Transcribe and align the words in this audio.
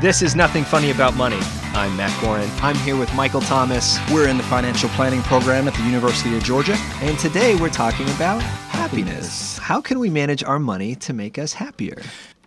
This 0.00 0.22
is 0.22 0.36
Nothing 0.36 0.62
Funny 0.62 0.92
About 0.92 1.16
Money. 1.16 1.40
I'm 1.74 1.96
Matt 1.96 2.12
Gorin. 2.22 2.48
I'm 2.62 2.76
here 2.76 2.96
with 2.96 3.12
Michael 3.16 3.40
Thomas. 3.40 3.98
We're 4.12 4.28
in 4.28 4.36
the 4.36 4.44
financial 4.44 4.88
planning 4.90 5.22
program 5.22 5.66
at 5.66 5.74
the 5.74 5.82
University 5.82 6.36
of 6.36 6.44
Georgia. 6.44 6.76
And 7.00 7.18
today 7.18 7.56
we're 7.56 7.68
talking 7.68 8.08
about 8.10 8.40
happiness. 8.40 9.58
How 9.58 9.80
can 9.80 9.98
we 9.98 10.08
manage 10.08 10.44
our 10.44 10.60
money 10.60 10.94
to 10.94 11.12
make 11.12 11.36
us 11.36 11.52
happier? 11.52 12.00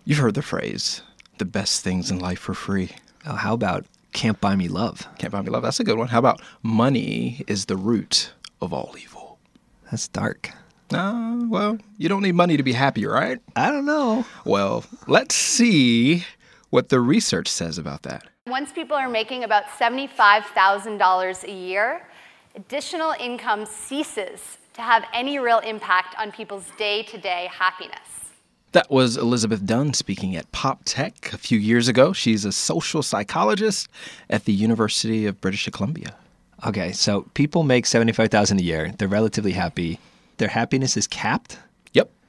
You've 0.06 0.16
heard 0.16 0.32
the 0.32 0.40
phrase, 0.40 1.02
the 1.36 1.44
best 1.44 1.84
things 1.84 2.10
in 2.10 2.18
life 2.18 2.48
are 2.48 2.54
free. 2.54 2.92
Oh, 3.26 3.34
how 3.34 3.52
about 3.52 3.84
can't 4.14 4.40
buy 4.40 4.56
me 4.56 4.68
love? 4.68 5.06
Can't 5.18 5.30
buy 5.30 5.42
me 5.42 5.50
love. 5.50 5.62
That's 5.62 5.78
a 5.78 5.84
good 5.84 5.98
one. 5.98 6.08
How 6.08 6.20
about 6.20 6.40
money 6.62 7.44
is 7.48 7.66
the 7.66 7.76
root 7.76 8.32
of 8.62 8.72
all 8.72 8.94
evil? 8.98 9.36
That's 9.90 10.08
dark. 10.08 10.52
Uh, 10.90 11.40
well, 11.48 11.76
you 11.98 12.08
don't 12.08 12.22
need 12.22 12.34
money 12.34 12.56
to 12.56 12.62
be 12.62 12.72
happy, 12.72 13.04
right? 13.04 13.40
I 13.54 13.70
don't 13.70 13.84
know. 13.84 14.24
Well, 14.46 14.86
let's 15.06 15.34
see 15.34 16.24
what 16.72 16.88
the 16.88 17.00
research 17.00 17.48
says 17.48 17.76
about 17.76 18.02
that. 18.02 18.26
Once 18.46 18.72
people 18.72 18.96
are 18.96 19.08
making 19.08 19.44
about 19.44 19.64
$75,000 19.78 21.44
a 21.44 21.52
year, 21.52 22.08
additional 22.56 23.14
income 23.20 23.66
ceases 23.66 24.56
to 24.72 24.80
have 24.80 25.04
any 25.12 25.38
real 25.38 25.58
impact 25.58 26.14
on 26.18 26.32
people's 26.32 26.64
day 26.78 27.02
to 27.02 27.18
day 27.18 27.50
happiness. 27.52 28.32
That 28.72 28.90
was 28.90 29.18
Elizabeth 29.18 29.66
Dunn 29.66 29.92
speaking 29.92 30.34
at 30.34 30.50
PopTech 30.50 31.34
a 31.34 31.36
few 31.36 31.58
years 31.58 31.88
ago. 31.88 32.14
She's 32.14 32.46
a 32.46 32.52
social 32.52 33.02
psychologist 33.02 33.86
at 34.30 34.46
the 34.46 34.54
University 34.54 35.26
of 35.26 35.42
British 35.42 35.68
Columbia. 35.68 36.16
Okay, 36.66 36.92
so 36.92 37.26
people 37.34 37.64
make 37.64 37.84
75,000 37.84 38.58
a 38.58 38.62
year. 38.62 38.94
They're 38.96 39.08
relatively 39.08 39.52
happy. 39.52 39.98
Their 40.38 40.48
happiness 40.48 40.96
is 40.96 41.06
capped? 41.06 41.58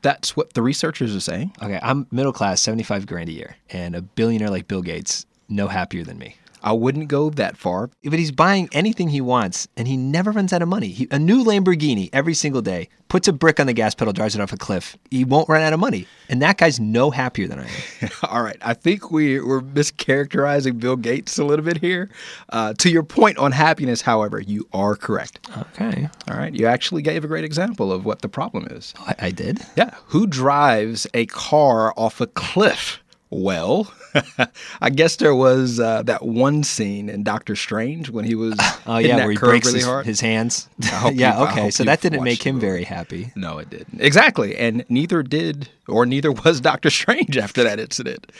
That's 0.03 0.37
what 0.37 0.53
the 0.53 0.61
researchers 0.61 1.15
are 1.15 1.19
saying. 1.21 1.55
Okay, 1.63 1.79
I'm 1.81 2.05
middle 2.11 2.33
class, 2.33 2.61
75 2.61 3.07
grand 3.07 3.29
a 3.29 3.31
year, 3.31 3.55
and 3.69 3.95
a 3.95 4.01
billionaire 4.01 4.49
like 4.49 4.67
Bill 4.67 4.81
Gates, 4.81 5.25
no 5.49 5.67
happier 5.67 6.03
than 6.03 6.17
me. 6.19 6.35
I 6.63 6.71
wouldn't 6.71 7.09
go 7.09 7.29
that 7.31 7.57
far. 7.57 7.89
But 8.03 8.19
he's 8.19 8.31
buying 8.31 8.69
anything 8.71 9.09
he 9.09 9.21
wants, 9.21 9.67
and 9.75 9.87
he 9.87 9.97
never 9.97 10.31
runs 10.31 10.53
out 10.53 10.61
of 10.61 10.69
money. 10.69 10.87
He, 10.87 11.07
a 11.11 11.19
new 11.19 11.43
Lamborghini 11.43 12.09
every 12.13 12.33
single 12.33 12.61
day, 12.61 12.89
puts 13.13 13.27
a 13.27 13.33
brick 13.33 13.59
on 13.59 13.67
the 13.67 13.73
gas 13.73 13.93
pedal, 13.93 14.11
drives 14.11 14.33
it 14.33 14.41
off 14.41 14.53
a 14.53 14.57
cliff. 14.57 14.97
He 15.11 15.23
won't 15.23 15.47
run 15.47 15.61
out 15.61 15.71
of 15.71 15.79
money. 15.79 16.07
And 16.29 16.41
that 16.41 16.57
guy's 16.57 16.79
no 16.79 17.11
happier 17.11 17.47
than 17.47 17.59
I 17.59 17.67
am. 18.01 18.09
All 18.23 18.41
right. 18.41 18.57
I 18.61 18.73
think 18.73 19.11
we, 19.11 19.39
we're 19.39 19.61
mischaracterizing 19.61 20.79
Bill 20.79 20.95
Gates 20.95 21.37
a 21.37 21.43
little 21.43 21.63
bit 21.63 21.77
here. 21.77 22.09
Uh, 22.49 22.73
to 22.79 22.89
your 22.89 23.03
point 23.03 23.37
on 23.37 23.51
happiness, 23.51 24.01
however, 24.01 24.39
you 24.39 24.67
are 24.73 24.95
correct. 24.95 25.47
Okay. 25.55 26.09
All 26.27 26.37
right. 26.37 26.55
You 26.55 26.65
actually 26.65 27.03
gave 27.03 27.23
a 27.23 27.27
great 27.27 27.43
example 27.43 27.91
of 27.91 28.03
what 28.03 28.23
the 28.23 28.29
problem 28.29 28.67
is. 28.71 28.95
I, 28.99 29.15
I 29.19 29.31
did? 29.31 29.59
Yeah. 29.75 29.93
Who 30.07 30.25
drives 30.25 31.05
a 31.13 31.27
car 31.27 31.93
off 31.95 32.19
a 32.19 32.25
cliff? 32.25 33.02
Well, 33.33 33.91
I 34.81 34.89
guess 34.89 35.15
there 35.15 35.33
was 35.33 35.79
uh, 35.79 36.03
that 36.03 36.23
one 36.23 36.63
scene 36.63 37.09
in 37.09 37.23
Doctor 37.23 37.55
Strange 37.55 38.09
when 38.09 38.25
he 38.25 38.35
was 38.35 38.55
oh 38.85 38.97
yeah 38.97 39.17
where 39.17 39.31
he 39.31 39.37
breaks 39.37 39.65
really 39.65 39.79
his, 39.79 39.87
hard. 39.87 40.05
his 40.05 40.21
hands. 40.21 40.69
yeah, 41.11 41.41
okay, 41.43 41.71
so 41.71 41.83
that 41.83 42.01
didn't 42.01 42.23
make 42.23 42.43
him 42.43 42.59
very 42.59 42.83
happy. 42.83 43.31
No, 43.35 43.57
it 43.57 43.69
didn't. 43.69 44.01
Exactly, 44.01 44.55
and 44.55 44.85
neither 44.87 45.23
did 45.23 45.69
or 45.87 46.05
neither 46.05 46.31
was 46.31 46.61
Doctor 46.61 46.89
Strange 46.89 47.37
after 47.37 47.63
that 47.63 47.79
incident. 47.79 48.31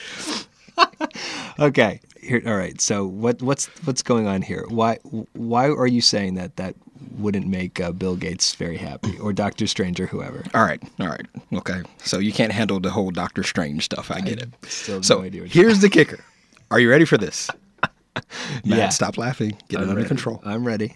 okay, 1.59 2.00
here. 2.22 2.41
All 2.45 2.56
right. 2.56 2.79
So 2.79 3.06
what 3.06 3.41
what's 3.41 3.66
what's 3.85 4.03
going 4.03 4.28
on 4.28 4.41
here? 4.41 4.66
Why 4.69 4.97
why 5.34 5.68
are 5.68 5.88
you 5.88 6.01
saying 6.01 6.35
that 6.35 6.56
that 6.57 6.75
wouldn't 7.18 7.48
make 7.48 7.80
uh, 7.80 7.92
Bill 7.92 8.16
Gates 8.16 8.56
very 8.56 8.78
happy 8.78 9.18
or 9.20 9.34
Doctor 9.34 9.68
Strange 9.68 10.00
or 10.00 10.08
whoever. 10.08 10.44
All 10.54 10.64
right, 10.64 10.81
all 11.00 11.08
right, 11.08 11.26
okay. 11.54 11.81
So 12.00 12.20
you 12.20 12.31
can't 12.31 12.52
handle 12.52 12.80
the 12.80 12.90
whole 12.90 13.12
Doctor 13.12 13.44
Strange 13.44 13.86
stuff. 13.86 14.12
I 14.12 14.22
get 14.22 14.40
I 14.40 14.44
it. 14.44 15.04
So 15.04 15.22
no 15.22 15.30
here's 15.46 15.80
the 15.80 15.90
kicker. 15.90 16.24
Are 16.72 16.80
you 16.80 16.90
ready 16.90 17.06
for 17.06 17.18
this? 17.18 17.50
Matt, 18.16 18.24
yeah. 18.66 18.90
stop 18.90 19.18
laughing. 19.18 19.58
Get 19.68 19.78
I'm 19.78 19.84
it 19.84 19.90
under 19.90 19.96
ready. 19.98 20.08
control. 20.08 20.42
I'm 20.46 20.66
ready. 20.66 20.96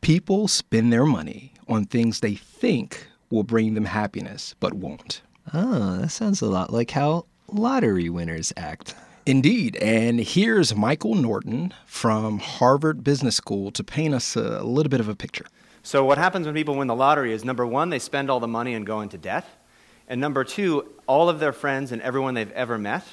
People 0.00 0.48
spend 0.48 0.92
their 0.92 1.04
money 1.06 1.52
on 1.68 1.84
things 1.86 2.20
they 2.20 2.34
think 2.34 3.06
will 3.30 3.42
bring 3.44 3.74
them 3.74 3.86
happiness, 3.86 4.54
but 4.60 4.74
won't. 4.74 5.22
Oh, 5.52 5.98
that 5.98 6.10
sounds 6.10 6.40
a 6.42 6.46
lot 6.46 6.72
like 6.72 6.90
how 6.90 7.26
lottery 7.48 8.08
winners 8.08 8.52
act. 8.56 8.94
Indeed. 9.26 9.76
And 9.76 10.20
here's 10.20 10.74
Michael 10.74 11.14
Norton 11.14 11.72
from 11.86 12.40
Harvard 12.40 13.02
Business 13.02 13.36
School 13.36 13.70
to 13.70 13.82
paint 13.82 14.14
us 14.14 14.36
a 14.36 14.62
little 14.62 14.90
bit 14.90 15.00
of 15.00 15.08
a 15.08 15.14
picture. 15.14 15.46
So, 15.82 16.04
what 16.04 16.18
happens 16.18 16.44
when 16.46 16.54
people 16.54 16.76
win 16.76 16.88
the 16.88 16.94
lottery 16.94 17.32
is 17.32 17.44
number 17.44 17.66
one, 17.66 17.88
they 17.88 17.98
spend 17.98 18.30
all 18.30 18.40
the 18.40 18.48
money 18.48 18.74
and 18.74 18.86
go 18.86 19.00
into 19.00 19.16
debt. 19.16 19.46
And 20.08 20.20
number 20.20 20.44
two, 20.44 20.92
all 21.06 21.30
of 21.30 21.40
their 21.40 21.52
friends 21.52 21.90
and 21.90 22.02
everyone 22.02 22.34
they've 22.34 22.52
ever 22.52 22.76
met 22.76 23.06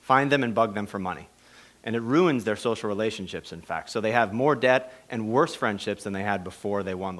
find 0.00 0.30
them 0.30 0.44
and 0.44 0.54
bug 0.54 0.74
them 0.74 0.86
for 0.86 1.00
money. 1.00 1.28
And 1.82 1.96
it 1.96 2.00
ruins 2.00 2.44
their 2.44 2.56
social 2.56 2.88
relationships, 2.88 3.52
in 3.52 3.60
fact. 3.60 3.90
So, 3.90 4.00
they 4.00 4.12
have 4.12 4.32
more 4.32 4.54
debt 4.54 4.92
and 5.08 5.28
worse 5.28 5.56
friendships 5.56 6.04
than 6.04 6.12
they 6.12 6.22
had 6.22 6.44
before 6.44 6.84
they 6.84 6.94
won. 6.94 7.18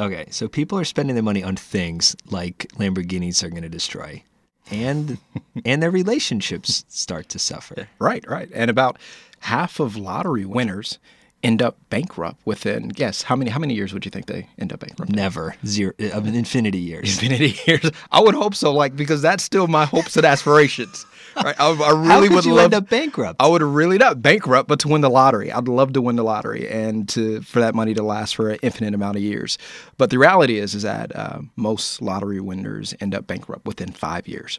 Okay, 0.00 0.26
so 0.30 0.48
people 0.48 0.78
are 0.78 0.84
spending 0.84 1.14
their 1.14 1.22
money 1.22 1.44
on 1.44 1.54
things 1.54 2.16
like 2.28 2.66
Lamborghinis 2.76 3.44
are 3.44 3.50
going 3.50 3.62
to 3.62 3.68
destroy 3.68 4.24
and 4.70 5.18
and 5.64 5.82
their 5.82 5.90
relationships 5.90 6.84
start 6.88 7.28
to 7.30 7.38
suffer. 7.38 7.88
Right, 7.98 8.28
right. 8.28 8.48
And 8.54 8.70
about 8.70 8.98
half 9.40 9.80
of 9.80 9.96
lottery 9.96 10.44
winners 10.44 10.98
end 11.46 11.62
up 11.62 11.76
bankrupt 11.90 12.40
within 12.44 12.88
guess 12.88 13.22
how 13.22 13.36
many 13.36 13.50
how 13.50 13.60
many 13.60 13.72
years 13.72 13.94
would 13.94 14.04
you 14.04 14.10
think 14.10 14.26
they 14.26 14.48
end 14.58 14.72
up 14.72 14.80
bankrupt? 14.80 15.12
Never 15.12 15.54
zero 15.64 15.92
of 16.12 16.26
infinity 16.26 16.78
years. 16.78 17.22
Infinity 17.22 17.56
years. 17.66 17.88
I 18.10 18.20
would 18.20 18.34
hope 18.34 18.56
so, 18.56 18.72
like 18.72 18.96
because 18.96 19.22
that's 19.22 19.44
still 19.44 19.68
my 19.68 19.84
hopes 19.84 20.16
and 20.16 20.26
aspirations. 20.26 21.06
Right? 21.36 21.54
I, 21.60 21.70
I 21.70 21.90
really 21.90 22.30
would 22.30 22.46
you 22.46 22.54
love 22.54 22.64
end 22.64 22.74
up 22.74 22.88
bankrupt. 22.88 23.36
I 23.42 23.46
would 23.46 23.62
really 23.62 23.98
not 23.98 24.22
bankrupt, 24.22 24.70
but 24.70 24.80
to 24.80 24.88
win 24.88 25.02
the 25.02 25.10
lottery. 25.10 25.52
I'd 25.52 25.68
love 25.68 25.92
to 25.92 26.00
win 26.00 26.16
the 26.16 26.24
lottery 26.24 26.66
and 26.66 27.06
to 27.10 27.42
for 27.42 27.60
that 27.60 27.74
money 27.74 27.92
to 27.92 28.02
last 28.02 28.34
for 28.34 28.48
an 28.48 28.58
infinite 28.62 28.94
amount 28.94 29.18
of 29.18 29.22
years. 29.22 29.58
But 29.98 30.08
the 30.08 30.18
reality 30.18 30.56
is, 30.58 30.74
is 30.74 30.84
that 30.84 31.14
uh, 31.14 31.40
most 31.54 32.00
lottery 32.00 32.40
winners 32.40 32.94
end 33.02 33.14
up 33.14 33.26
bankrupt 33.26 33.66
within 33.66 33.92
five 33.92 34.26
years. 34.26 34.58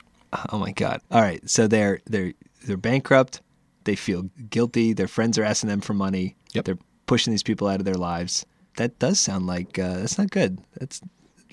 Oh 0.52 0.60
my 0.60 0.72
god! 0.72 1.02
All 1.10 1.20
right, 1.20 1.42
so 1.50 1.66
they're 1.66 2.00
they're 2.06 2.34
they're 2.66 2.78
bankrupt. 2.78 3.42
They 3.88 3.96
feel 3.96 4.30
guilty. 4.50 4.92
Their 4.92 5.08
friends 5.08 5.38
are 5.38 5.46
asking 5.46 5.70
them 5.70 5.80
for 5.80 5.94
money. 5.94 6.36
Yep. 6.52 6.66
They're 6.66 6.78
pushing 7.06 7.32
these 7.32 7.42
people 7.42 7.70
out 7.70 7.80
of 7.80 7.86
their 7.86 7.96
lives. 7.96 8.46
That 8.76 9.00
does 9.00 9.18
sound 9.18 9.48
like 9.48 9.80
uh, 9.80 10.00
that's 10.00 10.18
not 10.18 10.30
good. 10.30 10.60
That's, 10.78 11.02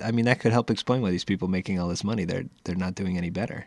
I 0.05 0.11
mean, 0.11 0.25
that 0.25 0.41
could 0.41 0.51
help 0.51 0.69
explain 0.69 1.01
why 1.01 1.11
these 1.11 1.25
people 1.25 1.47
making 1.47 1.79
all 1.79 1.87
this 1.89 2.03
money 2.03 2.25
they're 2.25 2.47
they're 2.65 2.75
not 2.75 2.97
doing 2.97 3.17
any 3.17 3.31
better. 3.31 3.67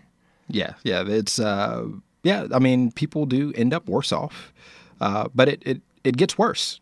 Yeah, 0.50 0.73
yeah, 0.83 1.03
it's 1.07 1.39
uh, 1.39 1.85
yeah. 2.23 2.47
I 2.53 2.59
mean, 2.59 2.91
people 2.91 3.25
do 3.25 3.53
end 3.56 3.73
up 3.73 3.88
worse 3.88 4.11
off, 4.11 4.53
uh, 5.00 5.29
but 5.33 5.47
it, 5.47 5.63
it 5.66 5.81
it 6.03 6.17
gets 6.17 6.38
worse. 6.38 6.81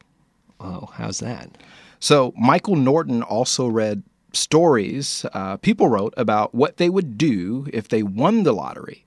Oh, 0.59 0.90
how's 0.94 1.19
that? 1.19 1.56
So 2.00 2.34
Michael 2.35 2.75
Norton 2.75 3.22
also 3.22 3.68
read 3.68 4.01
stories 4.34 5.25
uh, 5.34 5.57
people 5.57 5.88
wrote 5.88 6.13
about 6.18 6.53
what 6.53 6.78
they 6.78 6.90
would 6.90 7.18
do 7.18 7.68
if 7.72 7.88
they 7.88 8.03
won 8.03 8.44
the 8.44 8.53
lottery. 8.53 9.06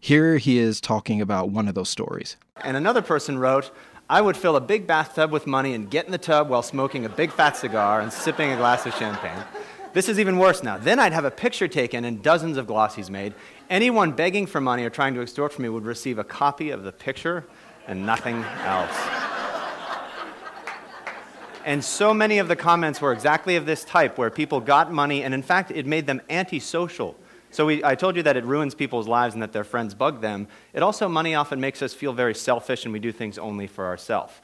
Here 0.00 0.38
he 0.38 0.58
is 0.58 0.80
talking 0.80 1.20
about 1.20 1.50
one 1.50 1.68
of 1.68 1.74
those 1.74 1.88
stories. 1.88 2.36
And 2.62 2.76
another 2.76 3.02
person 3.02 3.38
wrote, 3.38 3.70
I 4.08 4.20
would 4.20 4.36
fill 4.36 4.56
a 4.56 4.60
big 4.60 4.86
bathtub 4.86 5.30
with 5.30 5.46
money 5.46 5.74
and 5.74 5.90
get 5.90 6.06
in 6.06 6.12
the 6.12 6.18
tub 6.18 6.48
while 6.48 6.62
smoking 6.62 7.04
a 7.04 7.08
big 7.08 7.30
fat 7.30 7.56
cigar 7.56 8.00
and 8.00 8.12
sipping 8.12 8.50
a 8.52 8.56
glass 8.56 8.86
of 8.86 8.94
champagne. 8.94 9.44
This 9.92 10.08
is 10.08 10.18
even 10.18 10.38
worse 10.38 10.62
now. 10.62 10.78
Then 10.78 10.98
I'd 10.98 11.12
have 11.12 11.24
a 11.24 11.30
picture 11.30 11.66
taken 11.66 12.04
and 12.04 12.22
dozens 12.22 12.56
of 12.56 12.66
glossies 12.66 13.10
made. 13.10 13.34
Anyone 13.68 14.12
begging 14.12 14.46
for 14.46 14.60
money 14.60 14.84
or 14.84 14.90
trying 14.90 15.14
to 15.14 15.20
extort 15.20 15.52
from 15.52 15.64
me 15.64 15.68
would 15.68 15.84
receive 15.84 16.18
a 16.18 16.24
copy 16.24 16.70
of 16.70 16.84
the 16.84 16.92
picture 16.92 17.44
and 17.86 18.06
nothing 18.06 18.44
else. 18.64 18.96
And 21.64 21.84
so 21.84 22.14
many 22.14 22.38
of 22.38 22.48
the 22.48 22.56
comments 22.56 23.00
were 23.00 23.12
exactly 23.12 23.56
of 23.56 23.66
this 23.66 23.84
type, 23.84 24.16
where 24.16 24.30
people 24.30 24.60
got 24.60 24.90
money, 24.90 25.22
and 25.22 25.34
in 25.34 25.42
fact, 25.42 25.70
it 25.70 25.84
made 25.84 26.06
them 26.06 26.22
antisocial. 26.30 27.14
So 27.50 27.66
we, 27.66 27.82
I 27.82 27.94
told 27.94 28.16
you 28.16 28.22
that 28.24 28.36
it 28.36 28.44
ruins 28.44 28.74
people's 28.74 29.08
lives 29.08 29.34
and 29.34 29.42
that 29.42 29.52
their 29.52 29.64
friends 29.64 29.94
bug 29.94 30.20
them. 30.20 30.48
It 30.72 30.82
also, 30.82 31.08
money 31.08 31.34
often 31.34 31.60
makes 31.60 31.82
us 31.82 31.94
feel 31.94 32.12
very 32.12 32.34
selfish, 32.34 32.84
and 32.84 32.92
we 32.92 32.98
do 32.98 33.12
things 33.12 33.38
only 33.38 33.66
for 33.66 33.86
ourselves. 33.86 34.34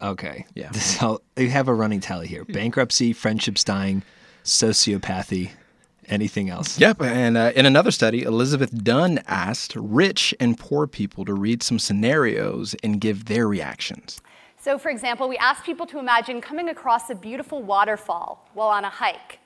Okay. 0.00 0.46
Yeah. 0.54 0.72
So 0.72 1.22
you 1.36 1.50
have 1.50 1.68
a 1.68 1.74
running 1.74 2.00
tally 2.00 2.26
here: 2.26 2.44
bankruptcy, 2.44 3.12
friendships 3.12 3.64
dying, 3.64 4.02
sociopathy. 4.44 5.50
Anything 6.08 6.50
else? 6.50 6.78
Yep. 6.78 7.02
And 7.02 7.36
uh, 7.36 7.50
in 7.56 7.66
another 7.66 7.90
study, 7.90 8.22
Elizabeth 8.22 8.84
Dunn 8.84 9.20
asked 9.26 9.74
rich 9.74 10.32
and 10.38 10.56
poor 10.56 10.86
people 10.86 11.24
to 11.24 11.34
read 11.34 11.64
some 11.64 11.80
scenarios 11.80 12.76
and 12.84 13.00
give 13.00 13.24
their 13.24 13.48
reactions. 13.48 14.20
So, 14.56 14.78
for 14.78 14.88
example, 14.88 15.28
we 15.28 15.36
asked 15.38 15.64
people 15.64 15.84
to 15.86 15.98
imagine 15.98 16.40
coming 16.40 16.68
across 16.68 17.10
a 17.10 17.14
beautiful 17.16 17.60
waterfall 17.60 18.48
while 18.54 18.68
on 18.68 18.84
a 18.84 18.88
hike. 18.88 19.40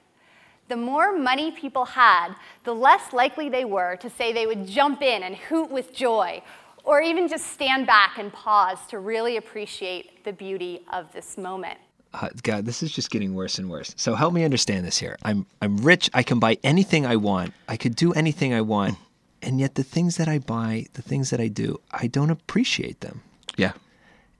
The 0.70 0.76
more 0.76 1.19
money 1.19 1.50
people 1.50 1.84
had, 1.84 2.37
the 2.62 2.72
less 2.72 3.12
likely 3.12 3.49
they 3.49 3.64
were 3.64 3.96
to 3.96 4.08
say 4.08 4.32
they 4.32 4.46
would 4.46 4.69
jump 4.69 5.02
in 5.02 5.25
and 5.25 5.34
hoot 5.34 5.69
with 5.69 5.93
joy, 5.93 6.44
or 6.84 7.02
even 7.02 7.26
just 7.26 7.49
stand 7.49 7.88
back 7.88 8.19
and 8.19 8.32
pause 8.32 8.78
to 8.90 9.00
really 9.00 9.37
appreciate 9.37 10.25
the 10.25 10.32
beauty 10.32 10.87
of 10.93 11.12
this 11.12 11.37
moment. 11.37 11.76
Uh, 12.14 12.28
God, 12.44 12.67
this 12.67 12.84
is 12.84 12.93
just 12.93 13.11
getting 13.11 13.34
worse 13.34 13.58
and 13.58 13.69
worse. 13.69 13.93
So 13.96 14.14
help 14.14 14.32
me 14.32 14.44
understand 14.44 14.87
this 14.87 14.96
here. 14.96 15.17
I'm 15.25 15.44
I'm 15.61 15.76
rich. 15.78 16.08
I 16.14 16.22
can 16.22 16.38
buy 16.38 16.56
anything 16.62 17.05
I 17.05 17.16
want. 17.16 17.52
I 17.69 17.76
could 17.76 17.96
do 17.96 18.12
anything 18.12 18.55
I 18.55 18.61
want, 18.61 18.96
and 19.43 19.58
yet 19.58 19.75
the 19.75 19.82
things 19.82 20.19
that 20.19 20.28
I 20.28 20.38
buy, 20.38 20.87
the 20.93 21.02
things 21.02 21.31
that 21.31 21.40
I 21.40 21.49
do, 21.49 21.81
I 21.90 22.06
don't 22.06 22.31
appreciate 22.31 23.00
them. 23.00 23.23
Yeah. 23.56 23.73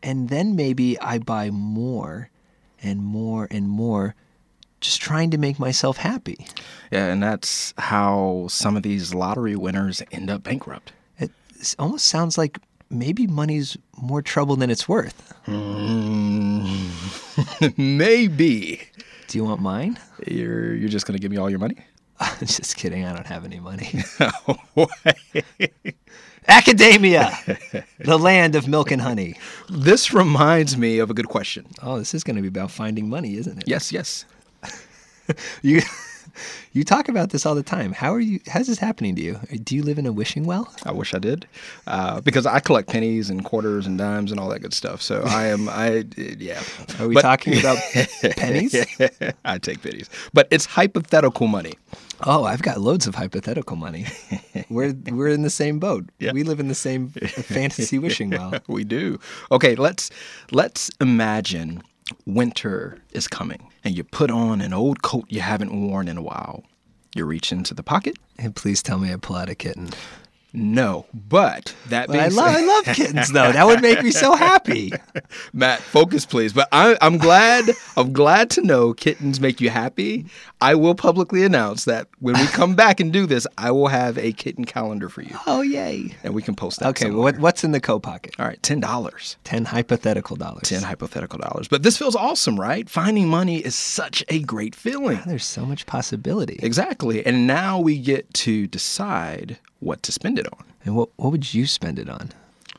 And 0.01 0.29
then 0.29 0.55
maybe 0.55 0.97
I 1.01 1.19
buy 1.19 1.51
more, 1.51 2.31
and 2.81 3.03
more 3.03 3.49
and 3.51 3.69
more, 3.69 4.15
just 4.81 5.01
trying 5.01 5.31
to 5.31 5.39
make 5.39 5.59
myself 5.59 5.97
happy. 5.99 6.47
Yeah, 6.91 7.07
and 7.07 7.23
that's 7.23 7.75
how 7.79 8.47
some 8.49 8.77
of 8.77 8.83
these 8.83 9.15
lottery 9.15 9.57
winners 9.57 10.03
end 10.13 10.31
up 10.31 10.43
bankrupt. 10.43 10.93
It 11.19 11.31
almost 11.79 12.07
sounds 12.07 12.39
like 12.39 12.59
maybe 12.91 13.27
money's 13.27 13.77
more 13.97 14.23
trouble 14.23 14.57
than 14.57 14.71
it's 14.71 14.89
worth. 14.89 15.33
Hmm. 15.45 16.89
Maybe. 17.77 18.81
Do 19.29 19.39
you 19.39 19.45
want 19.45 19.61
mine? 19.61 19.99
You're 20.27 20.75
you're 20.75 20.89
just 20.89 21.07
gonna 21.07 21.19
give 21.19 21.31
me 21.31 21.37
all 21.37 21.49
your 21.49 21.59
money? 21.59 21.77
I'm 22.19 22.39
just 22.47 22.77
kidding. 22.77 23.05
I 23.05 23.15
don't 23.15 23.27
have 23.27 23.45
any 23.45 23.61
money. 23.61 24.03
Academia, 26.49 27.39
the 28.01 28.19
land 28.19 28.57
of 28.57 28.67
milk 28.67 28.91
and 28.91 29.01
honey. 29.01 29.37
This 29.69 30.13
reminds 30.13 30.77
me 30.77 30.99
of 30.99 31.11
a 31.11 31.15
good 31.15 31.29
question. 31.29 31.67
Oh, 31.83 31.99
this 31.99 32.13
is 32.15 32.25
going 32.25 32.37
to 32.37 32.43
be 32.43 32.49
about 32.49 32.71
finding 32.71 33.09
money, 33.09 33.37
isn't 33.37 33.59
it? 33.59 33.65
Yes, 33.69 33.93
yes. 33.93 34.25
You 35.63 35.81
you 36.73 36.85
talk 36.85 37.09
about 37.09 37.31
this 37.31 37.45
all 37.45 37.57
the 37.57 37.63
time. 37.65 37.93
How 37.93 38.15
are 38.15 38.21
you? 38.21 38.39
How's 38.47 38.69
this 38.69 38.79
happening 38.79 39.17
to 39.17 39.23
you? 39.23 39.41
Do 39.65 39.75
you 39.75 39.83
live 39.83 39.99
in 39.99 40.07
a 40.07 40.13
wishing 40.13 40.45
well? 40.45 40.73
I 40.85 40.93
wish 40.93 41.13
I 41.13 41.19
did, 41.19 41.47
uh, 41.89 42.21
because 42.21 42.47
I 42.47 42.61
collect 42.61 42.89
pennies 42.89 43.29
and 43.31 43.45
quarters 43.45 43.87
and 43.87 43.99
dimes 43.99 44.31
and 44.31 44.39
all 44.39 44.49
that 44.51 44.61
good 44.61 44.73
stuff. 44.73 45.03
So 45.03 45.23
I 45.27 45.47
am, 45.49 45.69
I 45.69 46.05
yeah. 46.17 46.63
Are 47.01 47.09
we 47.09 47.15
But- 47.15 47.23
talking 47.23 47.59
about 47.59 47.79
pennies? 48.37 48.75
I 49.45 49.59
take 49.59 49.83
pennies, 49.83 50.09
but 50.33 50.47
it's 50.53 50.67
hypothetical 50.67 51.49
money. 51.49 51.75
Oh, 52.25 52.45
I've 52.45 52.63
got 52.63 52.81
loads 52.81 53.07
of 53.09 53.15
hypothetical 53.17 53.77
money. 53.77 54.07
We're 54.69 54.93
we're 55.11 55.29
in 55.29 55.43
the 55.43 55.51
same 55.51 55.79
boat. 55.81 56.05
Yeah. 56.21 56.33
We 56.33 56.45
live 56.45 56.61
in 56.61 56.69
the 56.69 56.75
same 56.77 57.09
fantasy 57.09 57.99
wishing 57.99 58.31
well. 58.31 58.55
we 58.69 58.85
do. 58.85 59.19
Okay, 59.51 59.75
let's 59.75 60.11
let's 60.53 60.91
imagine 61.01 61.83
winter 62.27 62.99
is 63.13 63.29
coming 63.29 63.71
and 63.85 63.97
you 63.97 64.05
put 64.05 64.31
on 64.31 64.61
an 64.61 64.73
old 64.73 65.03
coat 65.03 65.25
you 65.29 65.41
haven't 65.41 65.73
worn 65.73 66.09
in 66.09 66.17
a 66.17 66.23
while. 66.23 66.65
You 67.15 67.25
reach 67.25 67.51
into 67.51 67.75
the 67.75 67.83
pocket. 67.83 68.17
And 68.39 68.55
please 68.55 68.83
tell 68.83 68.99
me 68.99 69.13
I 69.13 69.17
pull 69.17 69.37
out 69.37 69.51
a 69.51 69.55
kitten. 69.55 69.91
No, 70.53 71.07
but 71.15 71.75
that 71.89 72.09
being 72.09 72.21
I 72.21 72.29
love 72.29 72.57
I 72.57 72.61
love 72.65 72.85
kittens 72.97 73.31
though. 73.31 73.53
That 73.53 73.67
would 73.67 73.81
make 73.83 74.03
me 74.03 74.11
so 74.11 74.35
happy. 74.35 74.93
Matt, 75.53 75.81
focus 75.81 76.27
please. 76.27 76.53
But 76.53 76.69
I, 76.73 76.97
I'm 77.01 77.19
glad. 77.19 77.71
I'm 77.97 78.13
glad 78.13 78.51
to 78.51 78.63
know 78.63 78.93
kittens 78.93 79.41
make 79.41 79.61
you 79.61 79.71
happy. 79.71 80.27
I 80.61 80.75
will 80.75 80.95
publicly 80.95 81.45
announce 81.45 81.85
that 81.85 82.09
when 82.19 82.35
we 82.35 82.47
come 82.49 82.75
back 82.75 83.01
and 83.01 83.13
do 83.13 83.27
this, 83.27 83.47
I 83.57 83.71
will 83.71 83.89
have 83.89 84.19
a 84.19 84.33
kitten 84.33 84.65
calendar 84.65 85.09
for 85.09 85.23
you, 85.23 85.37
Oh 85.47 85.63
yay. 85.63 86.15
and 86.23 86.35
we 86.35 86.43
can 86.43 86.55
post 86.55 86.81
that. 86.81 86.89
Okay, 86.91 87.11
what, 87.11 87.39
what's 87.39 87.65
in 87.65 87.71
the 87.73 87.81
coat 87.81 88.01
pocket? 88.01 88.35
All 88.39 88.47
right, 88.47 88.63
ten 88.63 88.81
dollars. 88.81 89.37
Ten 89.45 89.65
hypothetical 89.67 90.37
dollars. 90.37 90.63
10 90.65 90.83
hypothetical 90.83 91.39
dollars. 91.39 91.69
But 91.69 91.83
this 91.83 91.97
feels 91.97 92.15
awesome, 92.17 92.59
right? 92.61 92.89
Finding 92.91 93.29
money 93.29 93.59
is 93.59 93.75
such 93.75 94.25
a 94.29 94.41
great 94.41 94.75
feeling. 94.75 95.19
Ah, 95.21 95.25
there's 95.27 95.45
so 95.47 95.65
much 95.65 95.87
possibility. 95.87 96.59
Exactly. 96.63 97.25
And 97.25 97.47
now 97.47 97.79
we 97.81 97.99
get 97.99 98.33
to 98.35 98.67
decide 98.67 99.59
what 99.81 100.03
to 100.05 100.13
spend 100.13 100.39
it 100.39 100.47
on. 100.53 100.65
And 100.85 100.97
what 100.97 101.11
what 101.17 101.33
would 101.33 101.53
you 101.53 101.67
spend 101.67 101.99
it 101.99 102.09
on? 102.09 102.31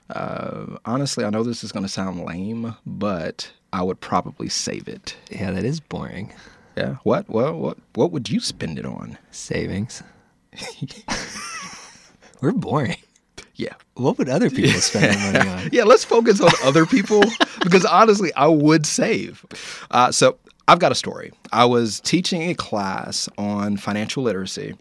Uh, 0.10 0.78
honestly, 0.86 1.24
I 1.24 1.30
know 1.30 1.44
this 1.44 1.64
is 1.64 1.72
going 1.72 1.86
to 1.86 1.90
sound 1.90 2.24
lame, 2.26 2.76
but 2.86 3.52
I 3.72 3.82
would 3.84 4.00
probably 4.02 4.50
save 4.50 4.88
it. 4.88 5.16
Yeah, 5.30 5.52
that 5.52 5.64
is 5.64 5.80
boring. 5.80 6.34
Yeah. 6.76 6.96
What? 7.04 7.30
Well, 7.30 7.54
what? 7.58 7.78
What 7.96 8.12
would 8.12 8.30
you 8.30 8.40
spend 8.40 8.80
it 8.80 8.86
on? 8.86 9.18
Savings. 9.32 10.04
We're 12.42 12.52
boring. 12.52 12.98
Yeah. 13.56 13.74
What 13.96 14.18
would 14.18 14.30
other 14.30 14.50
people 14.50 14.80
spend 14.82 15.14
their 15.14 15.34
money 15.34 15.50
on? 15.50 15.70
Yeah. 15.72 15.84
Let's 15.84 16.04
focus 16.04 16.42
on 16.42 16.52
other 16.64 16.86
people 16.86 17.24
because 17.64 17.86
honestly, 17.86 18.34
I 18.34 18.48
would 18.48 18.86
save. 18.86 19.46
Uh, 19.92 20.12
so 20.12 20.38
I've 20.68 20.80
got 20.80 20.92
a 20.92 20.96
story. 20.96 21.32
I 21.52 21.66
was 21.66 22.00
teaching 22.00 22.44
a 22.50 22.56
class 22.56 23.30
on 23.38 23.78
financial 23.78 24.24
literacy, 24.24 24.76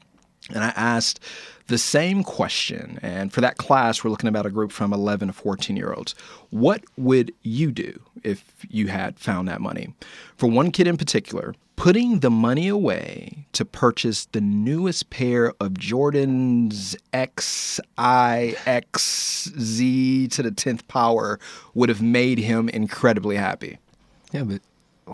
and 0.54 0.64
I 0.64 0.72
asked 0.76 1.20
the 1.70 1.78
same 1.78 2.22
question. 2.22 2.98
And 3.00 3.32
for 3.32 3.40
that 3.40 3.56
class, 3.56 4.04
we're 4.04 4.10
looking 4.10 4.28
about 4.28 4.44
a 4.44 4.50
group 4.50 4.72
from 4.72 4.92
11 4.92 5.28
to 5.28 5.32
14 5.34 5.76
year 5.76 5.92
olds. 5.92 6.14
What 6.50 6.84
would 6.96 7.32
you 7.42 7.70
do 7.72 8.00
if 8.22 8.44
you 8.68 8.88
had 8.88 9.18
found 9.18 9.48
that 9.48 9.60
money? 9.60 9.94
For 10.36 10.50
one 10.50 10.70
kid 10.72 10.86
in 10.86 10.96
particular, 10.96 11.54
putting 11.76 12.20
the 12.20 12.30
money 12.30 12.68
away 12.68 13.46
to 13.52 13.64
purchase 13.64 14.26
the 14.32 14.40
newest 14.40 15.08
pair 15.08 15.54
of 15.60 15.78
Jordan's 15.78 16.94
XIXZ 17.14 17.90
to 20.32 20.42
the 20.42 20.50
10th 20.50 20.86
power 20.88 21.40
would 21.72 21.88
have 21.88 22.02
made 22.02 22.38
him 22.38 22.68
incredibly 22.68 23.36
happy. 23.36 23.78
Yeah, 24.32 24.42
but 24.42 24.60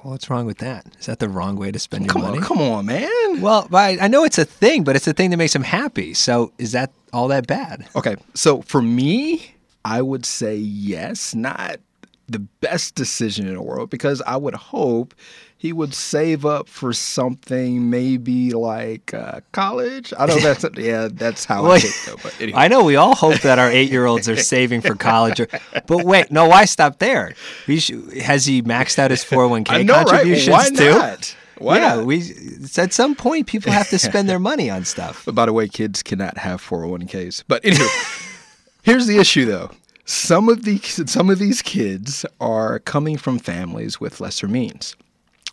what's 0.03 0.29
wrong 0.31 0.47
with 0.47 0.59
that? 0.59 0.87
Is 0.99 1.07
that 1.07 1.19
the 1.19 1.29
wrong 1.29 1.57
way 1.57 1.71
to 1.73 1.79
spend 1.79 2.05
your 2.07 2.13
Come 2.13 2.23
money? 2.23 2.39
on, 2.39 2.45
come 2.45 2.59
on, 2.61 2.87
man. 2.87 3.41
Well, 3.41 3.69
I, 3.73 3.99
I 4.01 4.09
know 4.09 4.25
it's 4.25 4.39
a 4.39 4.45
thing, 4.45 4.85
but 4.85 4.97
it's 4.97 5.07
a 5.07 5.13
thing 5.13 5.31
that 5.31 5.37
makes 5.37 5.55
him 5.55 5.63
happy. 5.63 6.15
So 6.15 6.53
is 6.59 6.73
that 6.73 6.93
all 7.13 7.29
that 7.29 7.47
bad? 7.47 7.87
Okay, 7.97 8.17
so 8.35 8.63
for 8.63 8.83
me, 8.83 9.55
I 9.85 10.03
would 10.03 10.27
say 10.27 10.57
yes, 10.57 11.35
not 11.35 11.79
the 12.29 12.39
best 12.39 12.95
decision 12.95 13.47
in 13.47 13.55
the 13.55 13.63
world 13.63 13.91
because 13.91 14.21
I 14.23 14.37
would 14.37 14.55
hope 14.55 15.15
he 15.59 15.73
would 15.73 15.95
save 15.95 16.45
up 16.45 16.69
for 16.69 16.93
something 16.93 17.89
maybe 17.89 18.51
like 18.53 19.15
uh, 19.15 19.41
college. 19.53 20.13
I 20.19 20.27
know 20.27 20.39
that's 20.39 20.65
yeah, 20.77 21.09
that's 21.11 21.45
how 21.45 21.71
I 21.71 21.79
think 21.79 21.95
though. 22.05 22.23
But 22.23 22.41
anyway. 22.41 22.59
I 22.59 22.69
know 22.69 22.85
we 22.85 22.97
all 22.97 23.15
hope 23.15 23.41
that 23.41 23.59
our 23.59 23.71
eight-year-olds 23.71 24.29
are 24.29 24.37
saving 24.37 24.83
for 24.83 24.95
college, 24.95 25.41
or, 25.41 25.49
but 25.87 26.05
wait, 26.05 26.31
no, 26.31 26.47
why 26.49 26.67
stop 26.67 26.99
there? 26.99 27.35
We 27.67 27.81
should, 27.81 28.13
has 28.19 28.45
he 28.45 28.63
maxed 28.63 28.99
out 28.99 29.11
his 29.11 29.25
four 29.25 29.49
hundred 29.49 29.69
I 29.71 29.79
one 29.79 29.81
k 29.81 29.85
know, 29.85 29.95
right? 29.95 30.07
contributions 30.07 30.49
Why 30.51 30.69
too? 30.71 31.35
Why 31.59 31.79
yeah, 31.79 31.97
not? 31.97 32.07
we 32.07 32.23
at 32.77 32.93
some 32.93 33.15
point 33.15 33.47
people 33.47 33.73
have 33.73 33.89
to 33.89 33.99
spend 33.99 34.29
their 34.29 34.39
money 34.39 34.69
on 34.69 34.85
stuff. 34.85 35.25
But 35.25 35.35
by 35.35 35.47
the 35.47 35.53
way, 35.53 35.69
kids 35.69 36.03
cannot 36.03 36.37
have 36.39 36.61
401ks. 36.61 37.45
But 37.49 37.65
anyway, 37.65 37.89
here's 38.83 39.07
the 39.07 39.19
issue 39.19 39.47
though. 39.47 39.71
Some 40.07 40.49
of 40.49 40.65
the 40.65 40.79
some 40.79 41.31
of 41.31 41.41
these 41.41 41.63
kids 41.63 42.25
are 42.41 42.79
coming 42.79 43.17
from 43.17 43.41
families 43.41 44.01
with 44.01 44.21
lesser 44.21 44.47
means. 44.47 44.95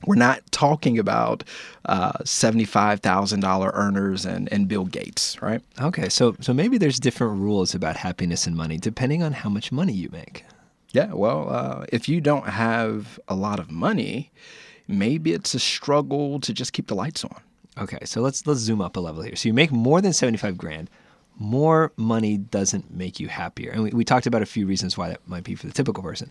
We're 0.06 0.16
not 0.16 0.44
talking 0.52 1.00
about 1.00 1.44
uh, 1.86 2.24
seventy-five 2.24 3.00
thousand 3.00 3.40
dollar 3.40 3.72
earners 3.74 4.26
and, 4.26 4.52
and 4.54 4.68
Bill 4.68 4.86
Gates, 4.86 5.42
right? 5.42 5.62
Okay, 5.82 6.08
so 6.08 6.36
so 6.40 6.54
maybe 6.54 6.78
there's 6.78 7.00
different 7.00 7.40
rules 7.42 7.74
about 7.74 7.96
happiness 7.96 8.46
and 8.46 8.56
money 8.56 8.78
depending 8.78 9.24
on 9.24 9.34
how 9.34 9.50
much 9.50 9.72
money 9.72 9.94
you 9.94 10.10
make. 10.12 10.46
Yeah. 10.92 11.14
Well, 11.14 11.50
uh, 11.50 11.86
if 11.92 12.08
you 12.08 12.22
don't 12.22 12.48
have 12.48 13.20
a 13.28 13.34
lot 13.36 13.60
of 13.60 13.72
money, 13.72 14.32
maybe 14.88 15.34
it's 15.34 15.56
a 15.56 15.60
struggle 15.60 16.40
to 16.42 16.54
just 16.54 16.74
keep 16.74 16.88
the 16.88 16.96
lights 16.96 17.24
on. 17.24 17.42
Okay, 17.80 18.06
so 18.06 18.22
let's 18.22 18.46
let's 18.46 18.60
zoom 18.60 18.82
up 18.82 18.98
a 18.98 19.00
level 19.00 19.24
here. 19.24 19.36
So 19.36 19.50
you 19.50 19.54
make 19.54 19.72
more 19.72 20.00
than 20.00 20.14
seventy 20.14 20.38
five 20.38 20.60
grand. 20.60 20.92
More 21.38 21.92
money 21.98 22.38
doesn't 22.38 22.94
make 22.94 23.20
you 23.20 23.28
happier, 23.28 23.72
and 23.72 23.84
we, 23.84 23.90
we 23.92 24.04
talked 24.06 24.28
about 24.28 24.42
a 24.42 24.46
few 24.46 24.66
reasons 24.66 24.98
why 24.98 25.10
that 25.10 25.28
might 25.28 25.44
be 25.44 25.56
for 25.56 25.68
the 25.68 25.74
typical 25.74 26.04
person. 26.04 26.30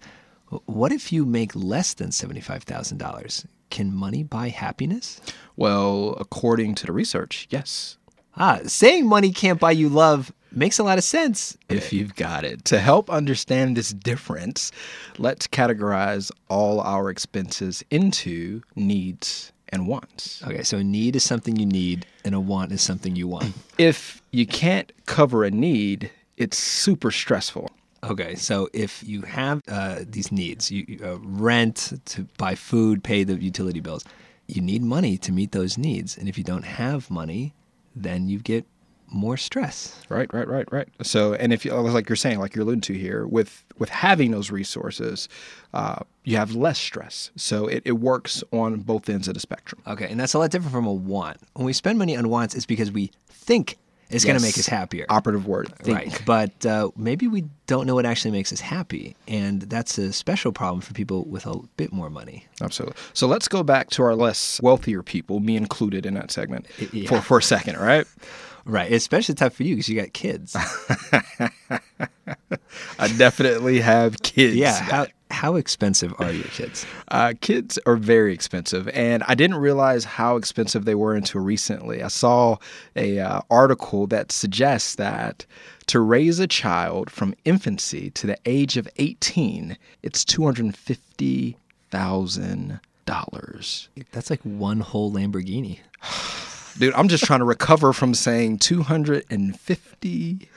What 0.67 0.93
if 0.93 1.13
you 1.13 1.25
make 1.25 1.55
less 1.55 1.95
than 1.95 2.13
seventy 2.13 2.41
five 2.41 2.63
thousand 2.65 2.99
dollars? 2.99 3.47
Can 3.71 3.93
money 3.95 4.23
buy 4.23 4.49
happiness? 4.51 5.21
Well, 5.57 6.17
according 6.21 6.75
to 6.77 6.87
the 6.87 6.93
research, 6.93 7.47
yes. 7.51 7.97
Ah, 8.37 8.61
saying 8.67 9.07
money 9.07 9.33
can't 9.33 9.59
buy 9.61 9.73
you 9.73 9.89
love 9.89 10.33
makes 10.55 10.79
a 10.79 10.83
lot 10.85 10.99
of 10.99 11.05
sense. 11.05 11.57
if 11.69 11.93
you've 11.93 12.15
got 12.15 12.45
it. 12.45 12.65
To 12.67 12.79
help 12.79 13.11
understand 13.11 13.77
this 13.77 13.91
difference, 13.91 14.71
let's 15.19 15.47
categorize 15.47 16.31
all 16.49 16.81
our 16.81 17.11
expenses 17.11 17.83
into 17.91 18.63
needs 18.77 19.53
and 19.73 19.87
wants. 19.87 20.43
Okay, 20.45 20.63
so 20.63 20.79
a 20.79 20.85
need 20.85 21.17
is 21.17 21.25
something 21.25 21.57
you 21.57 21.67
need, 21.67 22.07
and 22.25 22.35
a 22.35 22.41
want 22.41 22.71
is 22.73 22.83
something 22.83 23.17
you 23.17 23.27
want. 23.27 23.53
If 23.79 24.23
you 24.31 24.47
can't 24.47 24.93
cover 25.07 25.45
a 25.45 25.51
need, 25.51 26.11
it's 26.37 26.59
super 26.59 27.11
stressful. 27.11 27.71
Okay, 28.05 28.35
so 28.35 28.69
if 28.73 29.03
you 29.03 29.23
have 29.23 29.63
uh, 29.69 30.01
these 30.07 30.31
needs, 30.31 30.71
you, 30.71 30.99
uh, 31.03 31.19
rent 31.21 32.01
to 32.07 32.27
buy 32.37 32.55
food, 32.55 33.03
pay 33.03 33.25
the 33.25 33.35
utility 33.43 33.81
bills, 33.81 34.05
you 34.47 34.61
need 34.61 34.83
money 34.83 35.17
to 35.19 35.33
meet 35.33 35.53
those 35.53 35.79
needs. 35.79 36.19
And 36.19 36.29
if 36.29 36.37
you 36.37 36.45
don't 36.45 36.65
have 36.65 37.11
money, 37.11 37.55
then 37.97 38.29
you 38.29 38.39
get 38.39 38.67
more 39.13 39.37
stress. 39.37 40.01
Right, 40.09 40.33
right, 40.33 40.49
right, 40.49 40.71
right. 40.73 40.89
So, 41.03 41.35
and 41.35 41.53
if 41.53 41.65
you 41.65 41.73
like 41.75 42.09
you're 42.09 42.17
saying, 42.17 42.39
like 42.39 42.55
you're 42.55 42.65
alluding 42.65 42.81
to 42.83 42.95
here, 42.95 43.27
with 43.27 43.65
with 43.79 43.91
having 43.91 44.31
those 44.31 44.51
resources, 44.51 45.29
uh, 45.75 46.01
you 46.25 46.37
have 46.37 46.55
less 46.55 46.79
stress. 46.79 47.31
So 47.37 47.67
it, 47.67 47.83
it 47.85 47.93
works 47.93 48.43
on 48.53 48.81
both 48.81 49.09
ends 49.09 49.29
of 49.29 49.35
the 49.35 49.41
spectrum. 49.41 49.83
Okay, 49.87 50.09
and 50.11 50.19
that's 50.19 50.35
a 50.35 50.39
lot 50.39 50.51
different 50.51 50.73
from 50.73 50.87
a 50.87 50.93
want. 50.93 51.39
When 51.55 51.67
we 51.67 51.73
spend 51.73 51.99
money 51.99 52.17
on 52.17 52.29
wants, 52.29 52.55
it's 52.55 52.67
because 52.67 52.91
we 52.91 53.11
think 53.29 53.77
it's 54.13 54.25
going 54.25 54.37
to 54.37 54.43
make 54.43 54.59
us 54.59 54.67
happier. 54.67 55.07
Operative 55.09 55.47
word. 55.47 55.73
Think. 55.79 55.99
Right. 55.99 56.23
But 56.27 56.67
uh, 56.67 56.91
maybe 56.97 57.27
we 57.29 57.45
don't 57.67 57.87
know 57.87 57.95
what 57.95 58.05
actually 58.05 58.31
makes 58.31 58.53
us 58.53 58.61
happy. 58.61 59.17
And 59.27 59.63
that's 59.63 59.97
a 59.99 60.13
special 60.13 60.53
problem 60.53 60.81
for 60.83 60.93
people 60.93 61.25
with 61.25 61.47
a 61.47 61.59
bit 61.77 61.93
more 61.93 62.11
money. 62.11 62.47
Absolutely. 62.61 62.97
So 63.15 63.27
let's 63.27 63.49
go 63.49 63.63
back 63.63 63.91
to 63.91 64.03
our 64.03 64.15
less 64.15 64.61
wealthier 64.61 65.03
people, 65.03 65.41
me 65.41 65.57
included 65.57 66.05
in 66.05 66.15
that 66.15 66.31
segment, 66.31 66.67
yeah. 66.93 67.09
for, 67.09 67.23
for 67.23 67.39
a 67.39 67.43
second, 67.43 67.77
all 67.77 67.85
right? 67.85 68.07
Right. 68.65 68.91
It's 68.91 69.05
especially 69.05 69.35
tough 69.35 69.55
for 69.55 69.65
you 69.65 69.75
because 69.75 69.89
you 69.89 70.01
got 70.01 70.13
kids. 70.13 70.57
I 72.99 73.09
definitely 73.19 73.81
have 73.81 74.23
kids. 74.23 74.57
yeah. 74.57 74.81
How, 74.81 75.07
how 75.31 75.57
expensive 75.57 76.15
are 76.19 76.31
your 76.31 76.45
kids? 76.45 76.87
Uh, 77.09 77.35
kids 77.41 77.79
are 77.87 77.97
very 77.97 78.33
expensive, 78.33 78.89
and 78.89 79.23
I 79.25 79.35
didn't 79.35 79.57
realize 79.57 80.05
how 80.05 80.37
expensive 80.37 80.85
they 80.85 80.95
were 80.95 81.15
until 81.15 81.41
recently. 81.41 82.03
I 82.03 82.09
saw 82.09 82.57
a 82.95 83.19
uh, 83.19 83.41
article 83.51 84.07
that 84.09 84.31
suggests 84.31 84.95
that 84.97 85.45
to 85.87 86.01
raise 86.01 86.39
a 86.39 86.47
child 86.47 87.11
from 87.11 87.35
infancy 87.45 88.11
to 88.11 88.27
the 88.27 88.39
age 88.47 88.77
of 88.77 88.89
18, 88.97 89.77
it's 90.03 90.25
two 90.25 90.45
hundred 90.45 90.77
fifty 90.77 91.57
thousand 91.91 92.79
dollars. 93.07 93.89
That's 94.13 94.31
like 94.31 94.43
one 94.43 94.81
whole 94.81 95.11
Lamborghini. 95.11 95.81
Dude, 96.79 96.95
I'm 96.95 97.09
just 97.09 97.25
trying 97.25 97.41
to 97.41 97.45
recover 97.45 97.93
from 97.93 98.15
saying 98.15 98.59
two 98.59 98.83
hundred 98.83 99.25
and 99.31 99.59
fifty. 99.59 100.49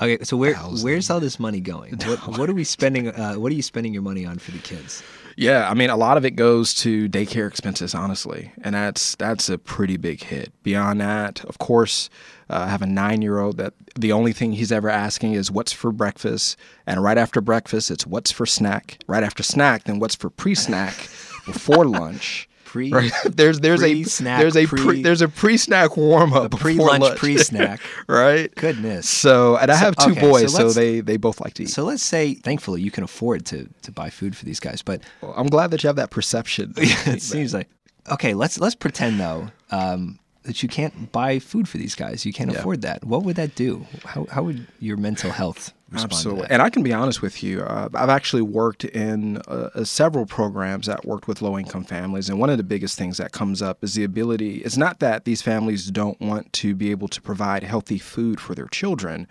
Okay, 0.00 0.22
so 0.24 0.36
where 0.36 0.54
where's 0.54 1.10
all 1.10 1.20
this 1.20 1.38
money 1.38 1.60
going? 1.60 1.96
What, 1.96 2.18
what 2.38 2.50
are 2.50 2.54
we 2.54 2.64
spending? 2.64 3.08
Uh, 3.08 3.34
what 3.34 3.52
are 3.52 3.54
you 3.54 3.62
spending 3.62 3.92
your 3.92 4.02
money 4.02 4.24
on 4.24 4.38
for 4.38 4.50
the 4.50 4.58
kids? 4.58 5.02
Yeah, 5.36 5.70
I 5.70 5.74
mean, 5.74 5.88
a 5.88 5.96
lot 5.96 6.16
of 6.16 6.24
it 6.24 6.32
goes 6.32 6.74
to 6.74 7.08
daycare 7.08 7.48
expenses, 7.48 7.94
honestly, 7.94 8.52
and 8.62 8.74
that's 8.74 9.14
that's 9.16 9.48
a 9.48 9.58
pretty 9.58 9.96
big 9.96 10.22
hit. 10.22 10.52
Beyond 10.62 11.00
that, 11.00 11.44
of 11.46 11.58
course, 11.58 12.10
uh, 12.50 12.64
I 12.66 12.68
have 12.68 12.82
a 12.82 12.86
nine-year-old 12.86 13.56
that 13.56 13.74
the 13.94 14.12
only 14.12 14.32
thing 14.32 14.52
he's 14.52 14.72
ever 14.72 14.90
asking 14.90 15.32
is 15.32 15.50
what's 15.50 15.72
for 15.72 15.90
breakfast, 15.90 16.56
and 16.86 17.02
right 17.02 17.16
after 17.18 17.40
breakfast, 17.40 17.90
it's 17.90 18.06
what's 18.06 18.30
for 18.30 18.44
snack. 18.44 18.98
Right 19.06 19.22
after 19.22 19.42
snack, 19.42 19.84
then 19.84 19.98
what's 19.98 20.14
for 20.14 20.30
pre-snack 20.30 20.94
before 21.46 21.84
lunch. 21.86 22.48
Pre 22.72 22.90
Right. 22.90 23.12
There's 23.26 23.60
there's 23.60 23.82
a 23.82 23.92
pre-snack, 23.92 24.40
there's 24.40 24.56
a 24.56 24.66
pre- 24.66 24.82
pre, 24.82 25.02
there's 25.02 25.20
a 25.20 25.28
pre-snack 25.28 25.94
warm 25.98 26.32
up, 26.32 26.54
A 26.54 26.56
pre-lunch, 26.56 27.18
pre-snack. 27.18 27.80
right? 28.08 28.50
Goodness. 28.54 29.06
So, 29.06 29.58
and 29.58 29.70
I 29.70 29.74
So- 29.74 29.84
have 29.84 29.96
two 29.96 30.12
okay, 30.12 30.20
boys, 30.22 30.54
so, 30.56 30.62
let's- 30.62 30.74
they 30.74 31.00
they 31.00 31.18
both 31.18 31.38
like 31.42 31.52
to 31.54 31.64
eat. 31.64 31.68
So 31.70 31.84
let's 31.84 32.02
say, 32.02 32.32
thankfully, 32.32 32.80
you 32.80 32.90
can 32.90 33.04
afford 33.04 33.44
to 33.46 33.68
to 33.82 33.92
buy 33.92 34.08
food 34.08 34.34
for 34.34 34.46
these 34.46 34.58
guys, 34.58 34.80
but 34.80 35.02
Well, 35.20 35.34
I'm 35.36 35.48
glad 35.48 35.70
that 35.72 35.82
you 35.82 35.88
have 35.88 35.96
that 35.96 36.10
perception. 36.10 36.72
it 36.78 37.20
seems 37.20 37.52
like 37.52 37.68
okay. 38.10 38.32
Let's 38.32 38.58
let's 38.58 38.74
pretend 38.74 39.20
though 39.20 39.48
um, 39.70 40.18
that 40.44 40.62
you 40.62 40.68
can't 40.70 41.12
buy 41.12 41.40
food 41.40 41.68
for 41.68 41.76
these 41.76 41.94
guys. 41.94 42.24
You 42.24 42.32
can't 42.32 42.50
Yeah. 42.50 42.58
afford 42.60 42.80
that. 42.82 43.04
What 43.04 43.22
would 43.24 43.36
that 43.36 43.54
do? 43.54 43.84
How 44.06 44.26
how 44.30 44.42
would 44.44 44.66
your 44.80 44.96
mental 44.96 45.30
health 45.30 45.74
Absolutely. 45.94 46.46
And 46.50 46.62
I 46.62 46.70
can 46.70 46.82
be 46.82 46.92
honest 46.92 47.22
with 47.22 47.42
you. 47.42 47.62
Uh, 47.62 47.88
I've 47.94 48.08
actually 48.08 48.42
worked 48.42 48.84
in 48.84 49.38
uh, 49.48 49.70
uh, 49.74 49.84
several 49.84 50.26
programs 50.26 50.86
that 50.86 51.04
worked 51.04 51.28
with 51.28 51.42
low 51.42 51.58
income 51.58 51.84
families. 51.84 52.28
And 52.28 52.38
one 52.38 52.50
of 52.50 52.56
the 52.56 52.64
biggest 52.64 52.98
things 52.98 53.18
that 53.18 53.32
comes 53.32 53.62
up 53.62 53.82
is 53.82 53.94
the 53.94 54.04
ability, 54.04 54.58
it's 54.58 54.76
not 54.76 55.00
that 55.00 55.24
these 55.24 55.42
families 55.42 55.90
don't 55.90 56.20
want 56.20 56.52
to 56.54 56.74
be 56.74 56.90
able 56.90 57.08
to 57.08 57.20
provide 57.20 57.62
healthy 57.62 57.98
food 57.98 58.40
for 58.40 58.54
their 58.54 58.68
children, 58.68 59.26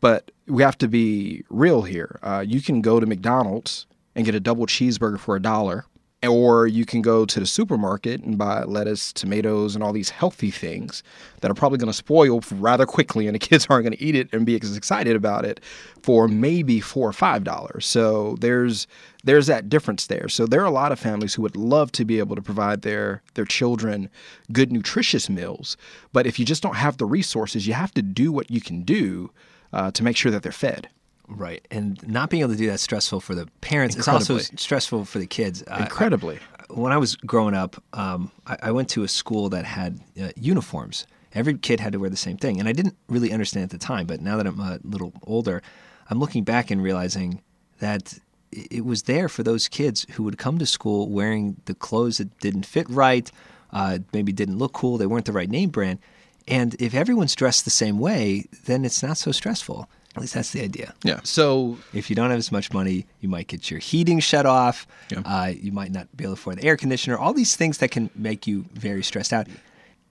but 0.00 0.30
we 0.46 0.62
have 0.62 0.78
to 0.78 0.88
be 0.88 1.44
real 1.48 1.82
here. 1.82 2.18
Uh, 2.22 2.44
you 2.46 2.60
can 2.60 2.82
go 2.82 3.00
to 3.00 3.06
McDonald's 3.06 3.86
and 4.14 4.24
get 4.24 4.34
a 4.34 4.40
double 4.40 4.66
cheeseburger 4.66 5.18
for 5.18 5.36
a 5.36 5.40
dollar. 5.40 5.86
Or 6.28 6.68
you 6.68 6.86
can 6.86 7.02
go 7.02 7.26
to 7.26 7.40
the 7.40 7.46
supermarket 7.46 8.22
and 8.22 8.38
buy 8.38 8.62
lettuce, 8.62 9.12
tomatoes, 9.12 9.74
and 9.74 9.82
all 9.82 9.92
these 9.92 10.10
healthy 10.10 10.52
things 10.52 11.02
that 11.40 11.50
are 11.50 11.54
probably 11.54 11.78
going 11.78 11.90
to 11.90 11.92
spoil 11.92 12.40
rather 12.52 12.86
quickly, 12.86 13.26
and 13.26 13.34
the 13.34 13.38
kids 13.48 13.66
aren't 13.68 13.84
going 13.84 13.96
to 13.96 14.02
eat 14.02 14.14
it 14.14 14.28
and 14.32 14.46
be 14.46 14.58
as 14.60 14.76
excited 14.76 15.16
about 15.16 15.44
it 15.44 15.60
for 16.02 16.28
maybe 16.28 16.80
four 16.80 17.08
or 17.08 17.12
five 17.12 17.42
dollars. 17.42 17.86
So 17.86 18.36
there's 18.40 18.86
there's 19.24 19.46
that 19.48 19.68
difference 19.68 20.06
there. 20.06 20.28
So 20.28 20.46
there 20.46 20.60
are 20.60 20.66
a 20.66 20.70
lot 20.70 20.92
of 20.92 20.98
families 21.00 21.34
who 21.34 21.42
would 21.42 21.56
love 21.56 21.90
to 21.92 22.04
be 22.04 22.18
able 22.20 22.36
to 22.36 22.42
provide 22.42 22.82
their 22.82 23.22
their 23.34 23.44
children 23.44 24.08
good 24.52 24.72
nutritious 24.72 25.28
meals, 25.28 25.76
but 26.12 26.26
if 26.26 26.38
you 26.38 26.44
just 26.44 26.62
don't 26.62 26.76
have 26.76 26.98
the 26.98 27.06
resources, 27.06 27.66
you 27.66 27.74
have 27.74 27.92
to 27.94 28.02
do 28.02 28.30
what 28.30 28.50
you 28.50 28.60
can 28.60 28.82
do 28.82 29.30
uh, 29.72 29.90
to 29.90 30.04
make 30.04 30.16
sure 30.16 30.30
that 30.30 30.42
they're 30.42 30.52
fed. 30.52 30.88
Right, 31.36 31.66
and 31.70 32.06
not 32.06 32.30
being 32.30 32.42
able 32.42 32.52
to 32.52 32.58
do 32.58 32.66
that 32.68 32.80
stressful 32.80 33.20
for 33.20 33.34
the 33.34 33.46
parents. 33.60 33.96
It's 33.96 34.08
also 34.08 34.38
stressful 34.38 35.04
for 35.04 35.18
the 35.18 35.26
kids. 35.26 35.62
Incredibly. 35.62 36.38
when 36.70 36.92
I 36.92 36.98
was 36.98 37.16
growing 37.16 37.54
up, 37.54 37.82
um, 37.92 38.30
I, 38.46 38.56
I 38.64 38.70
went 38.72 38.88
to 38.90 39.02
a 39.02 39.08
school 39.08 39.48
that 39.50 39.64
had 39.64 40.00
uh, 40.20 40.30
uniforms. 40.36 41.06
Every 41.34 41.56
kid 41.56 41.80
had 41.80 41.92
to 41.92 41.98
wear 41.98 42.10
the 42.10 42.16
same 42.16 42.36
thing, 42.36 42.58
and 42.60 42.68
I 42.68 42.72
didn't 42.72 42.96
really 43.08 43.32
understand 43.32 43.64
at 43.64 43.70
the 43.70 43.78
time. 43.78 44.06
But 44.06 44.20
now 44.20 44.36
that 44.36 44.46
I'm 44.46 44.60
a 44.60 44.78
little 44.84 45.12
older, 45.22 45.62
I'm 46.10 46.18
looking 46.18 46.44
back 46.44 46.70
and 46.70 46.82
realizing 46.82 47.42
that 47.78 48.18
it 48.52 48.84
was 48.84 49.04
there 49.04 49.28
for 49.28 49.42
those 49.42 49.68
kids 49.68 50.06
who 50.12 50.22
would 50.24 50.38
come 50.38 50.58
to 50.58 50.66
school 50.66 51.08
wearing 51.08 51.56
the 51.64 51.74
clothes 51.74 52.18
that 52.18 52.38
didn't 52.40 52.66
fit 52.66 52.88
right, 52.90 53.30
uh, 53.72 53.98
maybe 54.12 54.32
didn't 54.32 54.58
look 54.58 54.74
cool, 54.74 54.98
they 54.98 55.06
weren't 55.06 55.24
the 55.24 55.32
right 55.32 55.48
name 55.48 55.70
brand. 55.70 55.98
And 56.46 56.74
if 56.80 56.94
everyone's 56.94 57.34
dressed 57.34 57.64
the 57.64 57.70
same 57.70 57.98
way, 57.98 58.46
then 58.64 58.84
it's 58.84 59.02
not 59.02 59.16
so 59.16 59.32
stressful. 59.32 59.88
At 60.14 60.20
least 60.20 60.34
that's 60.34 60.50
the 60.50 60.62
idea. 60.62 60.94
Yeah. 61.04 61.20
So 61.24 61.78
If 61.94 62.10
you 62.10 62.16
don't 62.16 62.30
have 62.30 62.38
as 62.38 62.52
much 62.52 62.72
money, 62.72 63.06
you 63.20 63.28
might 63.28 63.46
get 63.46 63.70
your 63.70 63.80
heating 63.80 64.20
shut 64.20 64.44
off. 64.44 64.86
Yeah. 65.10 65.20
Uh, 65.24 65.52
you 65.56 65.72
might 65.72 65.90
not 65.90 66.14
be 66.16 66.24
able 66.24 66.34
to 66.34 66.40
afford 66.40 66.58
the 66.58 66.64
air 66.64 66.76
conditioner. 66.76 67.16
All 67.16 67.32
these 67.32 67.56
things 67.56 67.78
that 67.78 67.90
can 67.90 68.10
make 68.14 68.46
you 68.46 68.66
very 68.74 69.02
stressed 69.02 69.32
out. 69.32 69.46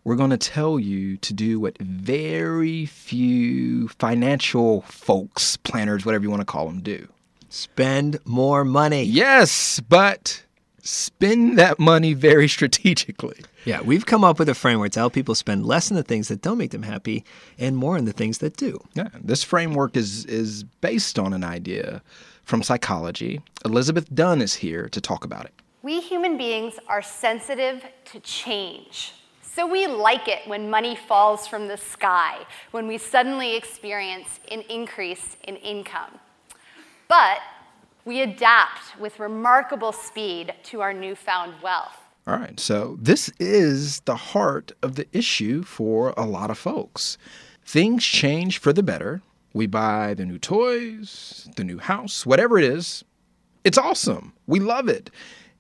we're 0.04 0.16
going 0.16 0.32
to 0.32 0.38
tell 0.38 0.80
you 0.80 1.18
to 1.18 1.34
do 1.34 1.60
what 1.60 1.78
very 1.80 2.86
few 2.86 3.88
financial 3.90 4.82
folks, 4.82 5.58
planners, 5.58 6.06
whatever 6.06 6.24
you 6.24 6.30
want 6.30 6.42
to 6.42 6.46
call 6.46 6.68
them, 6.68 6.82
do. 6.82 7.08
Spend 7.50 8.18
more 8.26 8.64
money. 8.64 9.04
Yes, 9.04 9.80
but 9.82 10.44
spend 10.82 11.60
that 11.60 11.80
money 11.80 12.14
very 12.14 12.48
strategically. 12.48 13.40
Yeah, 13.66 13.82
we've 13.82 14.06
come 14.06 14.24
up 14.24 14.40
with 14.40 14.50
a 14.50 14.56
framework 14.56 14.94
to 14.94 15.00
help 15.00 15.14
people 15.14 15.36
spend 15.36 15.66
less 15.66 15.92
on 15.92 15.98
the 15.98 16.04
things 16.04 16.30
that 16.30 16.42
don't 16.42 16.58
make 16.58 16.72
them 16.72 16.84
happy 16.84 17.24
and 17.60 17.78
more 17.78 17.98
on 17.98 18.06
the 18.06 18.14
things 18.14 18.40
that 18.40 18.58
do. 18.58 18.80
Yeah, 18.94 19.10
this 19.22 19.44
framework 19.44 19.96
is 19.96 20.26
is 20.26 20.64
based 20.64 21.20
on 21.20 21.34
an 21.34 21.44
idea 21.44 22.02
from 22.44 22.64
psychology. 22.64 23.42
Elizabeth 23.64 24.14
Dunn 24.14 24.42
is 24.42 24.56
here 24.56 24.90
to 24.90 25.00
talk 25.00 25.24
about 25.24 25.46
it. 25.46 25.54
We 25.84 26.00
human 26.02 26.38
beings 26.38 26.76
are 26.88 27.02
sensitive 27.02 27.86
to 28.06 28.20
change. 28.22 29.14
So 29.54 29.68
we 29.68 29.86
like 29.86 30.30
it 30.30 30.48
when 30.48 30.70
money 30.70 30.96
falls 30.96 31.46
from 31.46 31.68
the 31.68 31.76
sky, 31.76 32.46
when 32.72 32.88
we 32.88 32.98
suddenly 32.98 33.58
experience 33.58 34.40
an 34.50 34.62
increase 34.70 35.36
in 35.46 35.58
income. 35.58 36.20
But 37.10 37.40
we 38.06 38.22
adapt 38.22 38.98
with 38.98 39.20
remarkable 39.20 39.92
speed 39.92 40.54
to 40.64 40.80
our 40.80 40.94
newfound 40.94 41.56
wealth. 41.62 41.98
All 42.26 42.38
right, 42.38 42.58
so 42.62 42.98
this 43.02 43.30
is 43.40 44.00
the 44.02 44.16
heart 44.16 44.72
of 44.82 44.96
the 44.96 45.06
issue 45.12 45.64
for 45.64 46.14
a 46.16 46.26
lot 46.26 46.50
of 46.50 46.58
folks. 46.58 47.18
Things 47.66 48.06
change 48.06 48.58
for 48.58 48.72
the 48.72 48.84
better. 48.84 49.22
We 49.54 49.68
buy 49.68 50.14
the 50.14 50.26
new 50.26 50.40
toys, 50.40 51.50
the 51.58 51.66
new 51.66 51.80
house, 51.80 52.26
whatever 52.26 52.58
it 52.58 52.64
is. 52.64 53.04
It's 53.66 53.78
awesome. 53.78 54.32
We 54.48 54.62
love 54.62 54.88
it. 54.88 55.10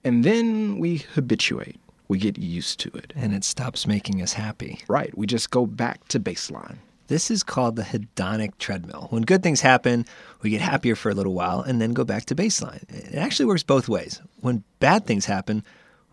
And 0.06 0.24
then 0.24 0.80
we 0.80 1.00
habituate. 1.14 1.81
We 2.12 2.18
get 2.18 2.38
used 2.38 2.82
to 2.82 2.90
it. 2.90 3.14
And 3.16 3.34
it 3.34 3.46
stops 3.46 3.88
making 3.88 4.22
us 4.22 4.34
happy. 4.34 4.80
Right. 4.90 5.18
We 5.18 5.26
just 5.26 5.50
go 5.50 5.66
back 5.66 6.10
to 6.10 6.20
baseline. 6.20 6.80
This 7.08 7.32
is 7.32 7.42
called 7.42 7.78
the 7.78 7.84
hedonic 7.84 8.58
treadmill. 8.58 9.08
When 9.12 9.22
good 9.22 9.42
things 9.42 9.62
happen, 9.62 10.06
we 10.42 10.50
get 10.50 10.60
happier 10.60 10.98
for 10.98 11.10
a 11.10 11.14
little 11.14 11.34
while 11.34 11.62
and 11.62 11.80
then 11.80 11.94
go 11.94 12.04
back 12.04 12.26
to 12.26 12.36
baseline. 12.36 12.84
It 12.90 13.16
actually 13.16 13.46
works 13.46 13.64
both 13.64 13.88
ways. 13.88 14.22
When 14.42 14.66
bad 14.80 15.06
things 15.06 15.26
happen, 15.26 15.64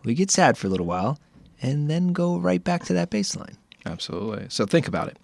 we 0.05 0.13
get 0.13 0.31
sad 0.31 0.57
for 0.57 0.67
a 0.67 0.69
little 0.69 0.85
while 0.85 1.19
and 1.61 1.89
then 1.89 2.13
go 2.13 2.37
right 2.37 2.63
back 2.63 2.85
to 2.85 2.93
that 2.93 3.11
baseline. 3.11 3.57
Absolutely. 3.85 4.45
So 4.47 4.65
think 4.65 4.87
about 4.87 5.09
it. 5.09 5.17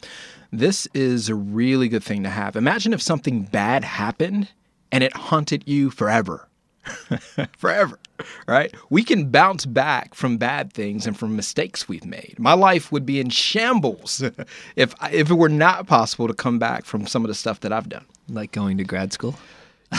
This 0.51 0.89
is 0.93 1.29
a 1.29 1.35
really 1.35 1.87
good 1.87 2.03
thing 2.03 2.23
to 2.23 2.29
have. 2.29 2.57
Imagine 2.57 2.91
if 2.91 3.01
something 3.01 3.43
bad 3.43 3.85
happened 3.85 4.49
and 4.91 5.05
it 5.05 5.15
haunted 5.15 5.63
you 5.65 5.89
forever. 5.89 6.49
forever, 7.57 7.99
right? 8.47 8.73
We 8.89 9.03
can 9.03 9.29
bounce 9.29 9.65
back 9.65 10.15
from 10.15 10.37
bad 10.37 10.73
things 10.73 11.05
and 11.05 11.17
from 11.17 11.35
mistakes 11.35 11.87
we've 11.87 12.05
made. 12.05 12.35
My 12.37 12.53
life 12.53 12.91
would 12.91 13.05
be 13.05 13.19
in 13.19 13.29
shambles 13.29 14.23
if 14.75 14.95
if 15.11 15.29
it 15.29 15.35
were 15.35 15.49
not 15.49 15.87
possible 15.87 16.27
to 16.27 16.33
come 16.33 16.59
back 16.59 16.85
from 16.85 17.07
some 17.07 17.23
of 17.23 17.27
the 17.27 17.35
stuff 17.35 17.59
that 17.61 17.73
I've 17.73 17.89
done. 17.89 18.05
Like 18.29 18.51
going 18.51 18.77
to 18.77 18.83
grad 18.83 19.13
school? 19.13 19.35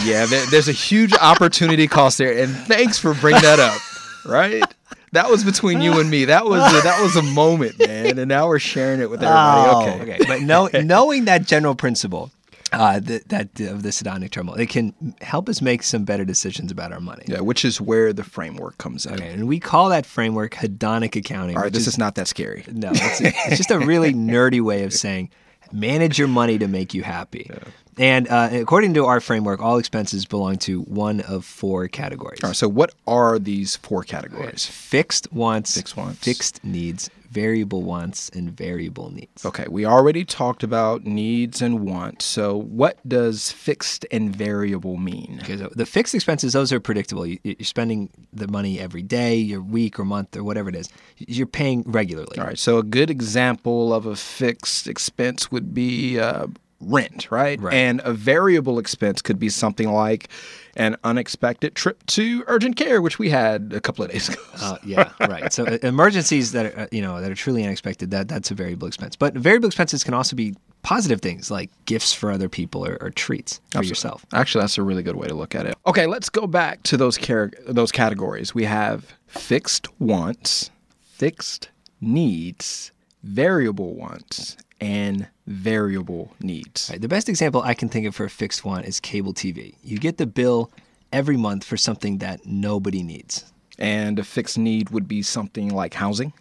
Yeah, 0.04 0.26
there, 0.26 0.44
there's 0.46 0.68
a 0.68 0.72
huge 0.72 1.12
opportunity 1.14 1.86
cost 1.86 2.18
there, 2.18 2.36
and 2.36 2.54
thanks 2.54 2.98
for 2.98 3.14
bringing 3.14 3.42
that 3.42 3.60
up. 3.60 3.80
Right? 4.24 4.64
That 5.12 5.30
was 5.30 5.44
between 5.44 5.80
you 5.80 6.00
and 6.00 6.10
me. 6.10 6.26
That 6.26 6.44
was 6.44 6.60
a, 6.60 6.82
that 6.82 7.00
was 7.00 7.16
a 7.16 7.22
moment, 7.22 7.78
man, 7.78 8.18
and 8.18 8.28
now 8.28 8.48
we're 8.48 8.58
sharing 8.58 9.00
it 9.00 9.08
with 9.08 9.22
everybody. 9.22 9.70
Oh, 9.70 10.02
okay, 10.02 10.14
okay. 10.14 10.24
But 10.26 10.42
know, 10.42 10.68
knowing 10.82 11.26
that 11.26 11.46
general 11.46 11.74
principle, 11.74 12.30
uh, 12.72 13.00
that, 13.00 13.28
that 13.28 13.60
of 13.60 13.82
the 13.82 13.90
hedonic 13.90 14.30
treadmill, 14.30 14.54
it 14.54 14.68
can 14.68 15.14
help 15.20 15.48
us 15.48 15.60
make 15.62 15.82
some 15.82 16.04
better 16.04 16.24
decisions 16.24 16.70
about 16.70 16.92
our 16.92 17.00
money. 17.00 17.24
Yeah, 17.26 17.40
which 17.40 17.64
is 17.64 17.80
where 17.80 18.12
the 18.12 18.24
framework 18.24 18.78
comes 18.78 19.06
in. 19.06 19.14
Okay, 19.14 19.32
and 19.32 19.46
we 19.48 19.60
call 19.60 19.88
that 19.90 20.06
framework 20.06 20.54
hedonic 20.54 21.16
accounting. 21.16 21.56
All 21.56 21.62
right, 21.62 21.72
this 21.72 21.86
is, 21.86 21.98
not 21.98 22.14
that 22.16 22.28
scary. 22.28 22.64
No, 22.70 22.90
it's, 22.92 23.20
it's 23.20 23.56
just 23.56 23.70
a 23.70 23.78
really 23.78 24.12
nerdy 24.14 24.60
way 24.60 24.84
of 24.84 24.92
saying 24.92 25.30
manage 25.72 26.18
your 26.18 26.28
money 26.28 26.58
to 26.58 26.68
make 26.68 26.94
you 26.94 27.02
happy. 27.02 27.50
And 27.98 28.28
uh, 28.28 28.50
according 28.52 28.94
to 28.94 29.06
our 29.06 29.20
framework, 29.20 29.60
all 29.60 29.78
expenses 29.78 30.26
belong 30.26 30.56
to 30.58 30.82
one 30.82 31.20
of 31.22 31.44
four 31.44 31.88
categories. 31.88 32.40
All 32.42 32.50
right, 32.50 32.56
so 32.56 32.68
what 32.68 32.94
are 33.06 33.38
these 33.38 33.76
four 33.76 34.02
categories? 34.02 34.66
Fixed 34.66 35.32
wants, 35.32 35.74
Fixed 35.74 35.96
wants. 35.96 36.18
fixed 36.18 36.62
needs, 36.62 37.10
variable 37.30 37.82
wants, 37.82 38.28
and 38.30 38.56
variable 38.56 39.10
needs. 39.10 39.44
Okay, 39.44 39.66
we 39.68 39.84
already 39.84 40.24
talked 40.24 40.62
about 40.62 41.04
needs 41.04 41.62
and 41.62 41.80
wants. 41.80 42.24
So 42.24 42.56
what 42.56 42.98
does 43.08 43.52
fixed 43.52 44.06
and 44.10 44.34
variable 44.34 44.96
mean? 44.96 45.40
Okay, 45.42 45.56
so 45.56 45.70
the 45.74 45.86
fixed 45.86 46.14
expenses, 46.14 46.52
those 46.52 46.72
are 46.72 46.80
predictable. 46.80 47.26
You, 47.26 47.38
you're 47.42 47.56
spending 47.62 48.10
the 48.32 48.48
money 48.48 48.78
every 48.80 49.02
day, 49.02 49.36
your 49.36 49.60
week 49.60 49.98
or 49.98 50.04
month 50.04 50.36
or 50.36 50.44
whatever 50.44 50.68
it 50.68 50.76
is. 50.76 50.88
You're 51.18 51.46
paying 51.46 51.82
regularly. 51.86 52.38
All 52.38 52.44
right, 52.44 52.58
so 52.58 52.78
a 52.78 52.82
good 52.82 53.10
example 53.10 53.92
of 53.92 54.06
a 54.06 54.16
fixed 54.16 54.86
expense 54.86 55.50
would 55.50 55.74
be 55.74 56.18
uh, 56.18 56.46
rent, 56.80 57.30
right? 57.30 57.60
Right. 57.60 57.74
And 57.74 58.00
a 58.04 58.12
variable 58.12 58.78
expense 58.78 59.22
could 59.22 59.38
be 59.38 59.48
something 59.48 59.90
like 59.90 60.28
an 60.76 60.96
unexpected 61.04 61.74
trip 61.74 62.04
to 62.06 62.44
urgent 62.46 62.76
care, 62.76 63.00
which 63.00 63.18
we 63.18 63.30
had 63.30 63.72
a 63.74 63.80
couple 63.80 64.04
of 64.04 64.10
days 64.10 64.28
ago. 64.30 64.40
Uh, 64.60 64.76
yeah, 64.84 65.12
right. 65.20 65.52
So 65.52 65.66
uh, 65.66 65.78
emergencies 65.82 66.52
that 66.52 66.66
are, 66.66 66.80
uh, 66.80 66.86
you 66.92 67.02
know 67.02 67.20
that 67.20 67.30
are 67.30 67.34
truly 67.34 67.64
unexpected 67.64 68.10
that 68.10 68.28
that's 68.28 68.50
a 68.50 68.54
variable 68.54 68.86
expense. 68.86 69.16
But 69.16 69.34
variable 69.34 69.66
expenses 69.68 70.04
can 70.04 70.14
also 70.14 70.36
be 70.36 70.54
positive 70.82 71.20
things 71.20 71.50
like 71.50 71.70
gifts 71.86 72.12
for 72.12 72.30
other 72.30 72.48
people 72.48 72.86
or, 72.86 72.96
or 73.00 73.10
treats 73.10 73.60
for 73.72 73.82
yourself. 73.82 74.24
Actually, 74.32 74.62
that's 74.62 74.78
a 74.78 74.82
really 74.82 75.02
good 75.02 75.16
way 75.16 75.26
to 75.26 75.34
look 75.34 75.54
at 75.54 75.66
it. 75.66 75.76
Okay, 75.86 76.06
let's 76.06 76.28
go 76.28 76.46
back 76.46 76.82
to 76.84 76.96
those 76.96 77.18
car- 77.18 77.52
those 77.66 77.90
categories. 77.90 78.54
We 78.54 78.64
have 78.64 79.14
fixed 79.26 79.88
wants, 79.98 80.70
fixed 81.00 81.70
needs, 82.00 82.92
variable 83.22 83.94
wants, 83.94 84.56
and 84.80 85.28
variable 85.46 86.34
needs. 86.40 86.88
Right, 86.90 87.00
the 87.00 87.08
best 87.08 87.28
example 87.28 87.62
I 87.62 87.74
can 87.74 87.88
think 87.88 88.06
of 88.06 88.14
for 88.14 88.24
a 88.24 88.30
fixed 88.30 88.64
one 88.64 88.84
is 88.84 89.00
cable 89.00 89.32
TV. 89.32 89.74
You 89.82 89.98
get 89.98 90.18
the 90.18 90.26
bill 90.26 90.70
every 91.12 91.36
month 91.36 91.64
for 91.64 91.76
something 91.76 92.18
that 92.18 92.44
nobody 92.44 93.02
needs. 93.02 93.52
And 93.78 94.18
a 94.18 94.24
fixed 94.24 94.58
need 94.58 94.90
would 94.90 95.06
be 95.06 95.22
something 95.22 95.68
like 95.68 95.94
housing. 95.94 96.32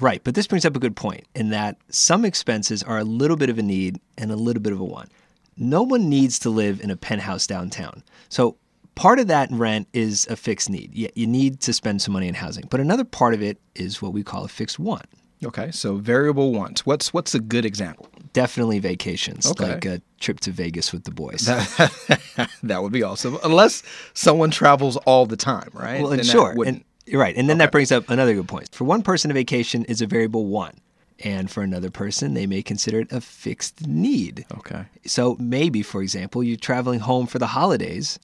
Right, 0.00 0.22
but 0.22 0.34
this 0.34 0.46
brings 0.46 0.64
up 0.64 0.76
a 0.76 0.80
good 0.80 0.96
point 0.96 1.24
in 1.34 1.50
that 1.50 1.76
some 1.88 2.24
expenses 2.24 2.82
are 2.82 2.98
a 2.98 3.04
little 3.04 3.36
bit 3.36 3.50
of 3.50 3.58
a 3.58 3.62
need 3.62 4.00
and 4.16 4.30
a 4.30 4.36
little 4.36 4.62
bit 4.62 4.72
of 4.72 4.80
a 4.80 4.84
want. 4.84 5.10
No 5.56 5.82
one 5.82 6.08
needs 6.08 6.38
to 6.40 6.50
live 6.50 6.80
in 6.80 6.90
a 6.90 6.96
penthouse 6.96 7.46
downtown. 7.46 8.04
So 8.28 8.56
part 8.94 9.18
of 9.18 9.26
that 9.26 9.50
rent 9.50 9.88
is 9.92 10.26
a 10.30 10.36
fixed 10.36 10.70
need. 10.70 10.94
You 10.94 11.26
need 11.26 11.60
to 11.62 11.72
spend 11.72 12.00
some 12.00 12.12
money 12.12 12.28
in 12.28 12.34
housing. 12.34 12.66
But 12.70 12.78
another 12.80 13.04
part 13.04 13.34
of 13.34 13.42
it 13.42 13.58
is 13.74 14.00
what 14.00 14.12
we 14.12 14.22
call 14.22 14.44
a 14.44 14.48
fixed 14.48 14.78
want. 14.78 15.06
Okay, 15.44 15.70
so 15.70 15.96
variable 15.96 16.52
wants. 16.52 16.84
What's 16.84 17.12
what's 17.14 17.34
a 17.34 17.40
good 17.40 17.64
example? 17.64 18.08
Definitely 18.32 18.78
vacations, 18.80 19.46
Okay. 19.46 19.72
like 19.72 19.84
a 19.84 20.02
trip 20.20 20.40
to 20.40 20.50
Vegas 20.50 20.92
with 20.92 21.04
the 21.04 21.10
boys. 21.12 21.46
that 21.46 22.82
would 22.82 22.92
be 22.92 23.02
awesome, 23.02 23.38
unless 23.44 23.82
someone 24.14 24.50
travels 24.50 24.96
all 24.98 25.26
the 25.26 25.36
time, 25.36 25.70
right? 25.72 26.02
Well, 26.02 26.12
and 26.12 26.24
sure, 26.26 26.54
and 26.66 26.84
you're 27.06 27.20
right, 27.20 27.36
and 27.36 27.48
then 27.48 27.56
Okay. 27.56 27.66
that 27.66 27.72
brings 27.72 27.92
up 27.92 28.08
another 28.10 28.34
good 28.34 28.48
point. 28.48 28.68
For 28.72 28.84
one 28.84 29.02
person, 29.02 29.30
a 29.30 29.34
vacation 29.34 29.84
is 29.84 30.02
a 30.02 30.06
variable 30.06 30.46
want, 30.46 30.78
and 31.24 31.50
for 31.50 31.62
another 31.62 31.90
person, 31.90 32.34
they 32.34 32.46
may 32.46 32.62
consider 32.62 33.00
it 33.00 33.12
a 33.12 33.20
fixed 33.20 33.86
need. 33.86 34.44
okay. 34.58 34.86
So 35.06 35.36
maybe, 35.38 35.82
for 35.82 36.02
example, 36.02 36.42
you're 36.42 36.56
traveling 36.56 37.00
home 37.00 37.26
for 37.26 37.38
the 37.38 37.48
holidays. 37.48 38.18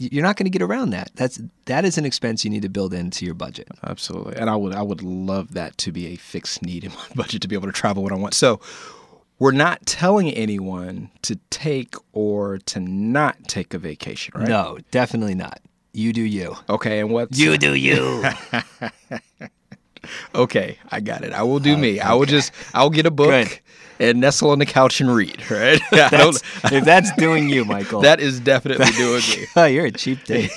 You're 0.00 0.22
not 0.22 0.36
going 0.36 0.46
to 0.46 0.50
get 0.50 0.62
around 0.62 0.90
that. 0.90 1.10
That's 1.14 1.40
that 1.66 1.84
is 1.84 1.98
an 1.98 2.06
expense 2.06 2.42
you 2.42 2.50
need 2.50 2.62
to 2.62 2.70
build 2.70 2.94
into 2.94 3.26
your 3.26 3.34
budget. 3.34 3.68
Absolutely. 3.84 4.36
And 4.36 4.48
I 4.48 4.56
would 4.56 4.74
I 4.74 4.82
would 4.82 5.02
love 5.02 5.52
that 5.52 5.76
to 5.78 5.92
be 5.92 6.06
a 6.08 6.16
fixed 6.16 6.62
need 6.62 6.84
in 6.84 6.92
my 6.92 7.04
budget 7.14 7.42
to 7.42 7.48
be 7.48 7.54
able 7.54 7.66
to 7.66 7.72
travel 7.72 8.02
when 8.02 8.12
I 8.12 8.16
want. 8.16 8.32
So 8.32 8.60
we're 9.38 9.52
not 9.52 9.84
telling 9.84 10.30
anyone 10.30 11.10
to 11.22 11.36
take 11.50 11.94
or 12.12 12.58
to 12.58 12.80
not 12.80 13.36
take 13.46 13.74
a 13.74 13.78
vacation, 13.78 14.32
right? 14.34 14.48
No, 14.48 14.78
definitely 14.90 15.34
not. 15.34 15.60
You 15.92 16.12
do 16.12 16.22
you. 16.22 16.56
Okay, 16.68 17.00
and 17.00 17.10
what? 17.10 17.36
You 17.36 17.58
do 17.58 17.74
you. 17.74 18.24
Okay, 20.34 20.78
I 20.90 21.00
got 21.00 21.24
it. 21.24 21.32
I 21.32 21.42
will 21.42 21.60
do 21.60 21.76
me. 21.76 22.00
I 22.00 22.14
will 22.14 22.26
just 22.26 22.52
I'll 22.74 22.90
get 22.90 23.06
a 23.06 23.10
book 23.10 23.28
Good. 23.48 23.60
and 23.98 24.20
nestle 24.20 24.50
on 24.50 24.58
the 24.58 24.66
couch 24.66 25.00
and 25.00 25.14
read, 25.14 25.38
right? 25.50 25.80
That's, 25.90 26.42
if 26.64 26.84
that's 26.84 27.12
doing 27.16 27.48
you, 27.48 27.64
Michael, 27.64 28.00
that 28.02 28.20
is 28.20 28.40
definitely 28.40 28.90
doing 28.92 29.22
me. 29.28 29.46
oh, 29.56 29.64
you're 29.66 29.86
a 29.86 29.90
cheap 29.90 30.24
date. 30.24 30.50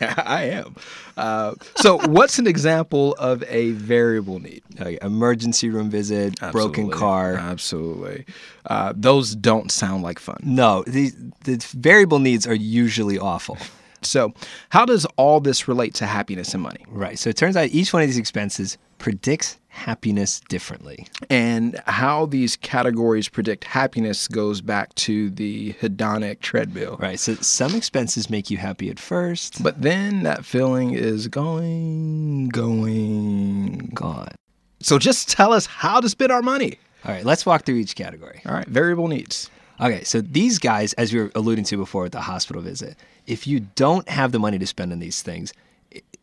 I 0.00 0.50
am. 0.52 0.76
Uh, 1.16 1.54
so, 1.76 1.98
what's 2.06 2.38
an 2.38 2.46
example 2.46 3.14
of 3.18 3.42
a 3.48 3.72
variable 3.72 4.38
need? 4.38 4.62
Okay, 4.80 4.98
emergency 5.02 5.68
room 5.68 5.90
visit, 5.90 6.38
broken 6.52 6.90
car. 6.90 7.34
Absolutely. 7.34 8.24
Uh, 8.66 8.92
those 8.94 9.34
don't 9.34 9.72
sound 9.72 10.04
like 10.04 10.20
fun. 10.20 10.38
No, 10.44 10.84
these 10.86 11.16
the 11.44 11.56
variable 11.76 12.20
needs 12.20 12.46
are 12.46 12.54
usually 12.54 13.18
awful. 13.18 13.58
So, 14.02 14.32
how 14.70 14.84
does 14.84 15.04
all 15.16 15.40
this 15.40 15.66
relate 15.68 15.94
to 15.94 16.06
happiness 16.06 16.54
and 16.54 16.62
money? 16.62 16.84
Right. 16.88 17.18
So 17.18 17.30
it 17.30 17.36
turns 17.36 17.56
out 17.56 17.68
each 17.70 17.92
one 17.92 18.02
of 18.02 18.08
these 18.08 18.18
expenses 18.18 18.78
predicts 18.98 19.58
happiness 19.68 20.40
differently. 20.48 21.06
And 21.30 21.80
how 21.86 22.26
these 22.26 22.56
categories 22.56 23.28
predict 23.28 23.64
happiness 23.64 24.26
goes 24.26 24.60
back 24.60 24.92
to 24.96 25.30
the 25.30 25.72
hedonic 25.74 26.40
treadmill. 26.40 26.96
Right. 27.00 27.18
So 27.20 27.34
some 27.36 27.74
expenses 27.74 28.28
make 28.28 28.50
you 28.50 28.56
happy 28.56 28.90
at 28.90 28.98
first, 28.98 29.62
But 29.62 29.82
then 29.82 30.22
that 30.24 30.44
feeling 30.44 30.94
is 30.94 31.28
going, 31.28 32.48
going. 32.48 33.90
gone. 33.94 34.32
So, 34.80 34.98
just 34.98 35.28
tell 35.28 35.52
us 35.52 35.66
how 35.66 36.00
to 36.00 36.08
spend 36.08 36.30
our 36.32 36.42
money. 36.42 36.78
All 37.04 37.12
right. 37.12 37.24
Let's 37.24 37.44
walk 37.46 37.64
through 37.64 37.76
each 37.76 37.94
category. 37.96 38.42
All 38.46 38.54
right, 38.54 38.66
variable 38.66 39.08
needs. 39.08 39.50
Okay. 39.80 40.04
So 40.04 40.20
these 40.20 40.58
guys, 40.58 40.92
as 40.94 41.12
we 41.12 41.20
were 41.20 41.30
alluding 41.34 41.64
to 41.64 41.76
before 41.76 42.02
with 42.04 42.12
the 42.12 42.20
hospital 42.20 42.62
visit, 42.62 42.96
if 43.26 43.46
you 43.46 43.60
don't 43.60 44.08
have 44.08 44.32
the 44.32 44.38
money 44.38 44.58
to 44.58 44.66
spend 44.66 44.92
on 44.92 44.98
these 44.98 45.22
things, 45.22 45.52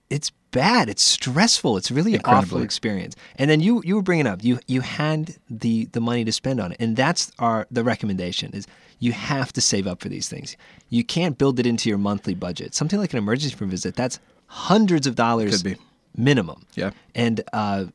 it's 0.09 0.31
bad. 0.51 0.87
It's 0.89 1.01
stressful. 1.03 1.77
It's 1.77 1.89
really 1.91 2.13
an 2.15 2.21
awful 2.25 2.61
experience. 2.61 3.15
And 3.37 3.49
then 3.49 3.59
you 3.61 3.81
you 3.85 3.95
were 3.95 4.01
bringing 4.01 4.27
up 4.27 4.43
you 4.43 4.59
you 4.67 4.81
had 4.81 5.35
the 5.49 5.85
the 5.85 5.99
money 6.01 6.23
to 6.25 6.31
spend 6.31 6.59
on 6.59 6.71
it, 6.71 6.77
and 6.79 6.95
that's 6.95 7.31
our 7.39 7.67
the 7.71 7.83
recommendation 7.83 8.51
is 8.53 8.67
you 8.99 9.11
have 9.11 9.51
to 9.53 9.61
save 9.61 9.87
up 9.87 10.01
for 10.01 10.09
these 10.09 10.29
things. 10.29 10.55
You 10.89 11.03
can't 11.03 11.37
build 11.37 11.59
it 11.59 11.65
into 11.65 11.89
your 11.89 11.97
monthly 11.97 12.33
budget. 12.35 12.73
Something 12.75 12.99
like 12.99 13.11
an 13.13 13.17
emergency 13.17 13.55
room 13.59 13.69
visit 13.69 13.95
that's 13.95 14.19
hundreds 14.47 15.07
of 15.07 15.15
dollars 15.15 15.61
Could 15.63 15.75
be. 15.75 15.81
minimum. 16.15 16.65
Yeah. 16.75 16.91
And 17.13 17.41
uh, 17.51 17.85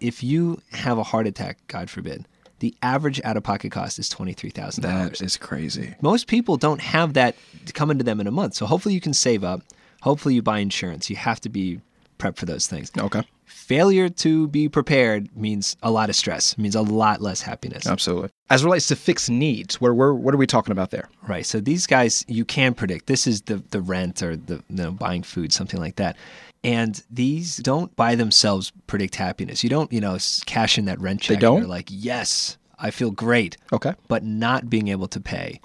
if 0.00 0.22
you 0.22 0.62
have 0.72 0.96
a 0.96 1.02
heart 1.02 1.26
attack, 1.26 1.58
God 1.66 1.90
forbid, 1.90 2.26
the 2.62 2.74
average 2.80 3.20
out 3.24 3.36
of 3.36 3.42
pocket 3.42 3.72
cost 3.72 3.98
is 3.98 4.08
twenty 4.08 4.32
three 4.32 4.50
thousand 4.50 4.84
dollars. 4.84 5.18
That 5.18 5.24
is 5.24 5.36
crazy. 5.36 5.96
Most 6.00 6.28
people 6.28 6.56
don't 6.56 6.80
have 6.80 7.14
that 7.14 7.34
coming 7.74 7.98
to 7.98 8.04
them 8.04 8.20
in 8.20 8.28
a 8.28 8.30
month. 8.30 8.54
So 8.54 8.66
hopefully 8.66 8.94
you 8.94 9.00
can 9.00 9.12
save 9.12 9.42
up. 9.42 9.62
Hopefully 10.02 10.36
you 10.36 10.42
buy 10.42 10.60
insurance. 10.60 11.10
You 11.10 11.16
have 11.16 11.40
to 11.40 11.48
be 11.48 11.80
prepped 12.20 12.36
for 12.36 12.46
those 12.46 12.68
things. 12.68 12.92
Okay. 12.96 13.22
Failure 13.46 14.08
to 14.08 14.46
be 14.46 14.68
prepared 14.68 15.36
means 15.36 15.76
a 15.82 15.90
lot 15.90 16.08
of 16.08 16.14
stress, 16.14 16.56
means 16.56 16.76
a 16.76 16.82
lot 16.82 17.20
less 17.20 17.42
happiness. 17.42 17.84
Absolutely. 17.84 18.30
As 18.48 18.62
it 18.62 18.64
relates 18.64 18.86
to 18.88 18.96
fixed 18.96 19.28
needs, 19.28 19.80
what, 19.80 19.94
what, 19.96 20.14
what 20.14 20.32
are 20.32 20.38
we 20.38 20.46
talking 20.46 20.70
about 20.70 20.90
there? 20.90 21.08
Right. 21.26 21.44
So 21.44 21.58
these 21.58 21.88
guys 21.88 22.24
you 22.28 22.44
can 22.44 22.74
predict. 22.74 23.08
This 23.08 23.26
is 23.26 23.42
the 23.42 23.56
the 23.70 23.80
rent 23.80 24.22
or 24.22 24.36
the 24.36 24.62
you 24.68 24.76
know, 24.76 24.92
buying 24.92 25.24
food, 25.24 25.52
something 25.52 25.80
like 25.80 25.96
that. 25.96 26.16
And 26.64 27.02
these 27.10 27.56
don't 27.56 27.94
by 27.96 28.14
themselves 28.14 28.72
predict 28.86 29.16
happiness. 29.16 29.64
You 29.64 29.70
don't, 29.70 29.92
you 29.92 30.00
know, 30.00 30.16
cash 30.46 30.78
in 30.78 30.84
that 30.84 31.00
rent 31.00 31.22
check. 31.22 31.36
They 31.36 31.40
don't? 31.40 31.58
You're 31.58 31.66
like, 31.68 31.88
yes, 31.90 32.56
I 32.78 32.90
feel 32.90 33.10
great. 33.10 33.56
Okay. 33.72 33.94
But 34.08 34.22
not 34.22 34.70
being 34.70 34.88
able 34.88 35.08
to 35.08 35.20
pay 35.20 35.60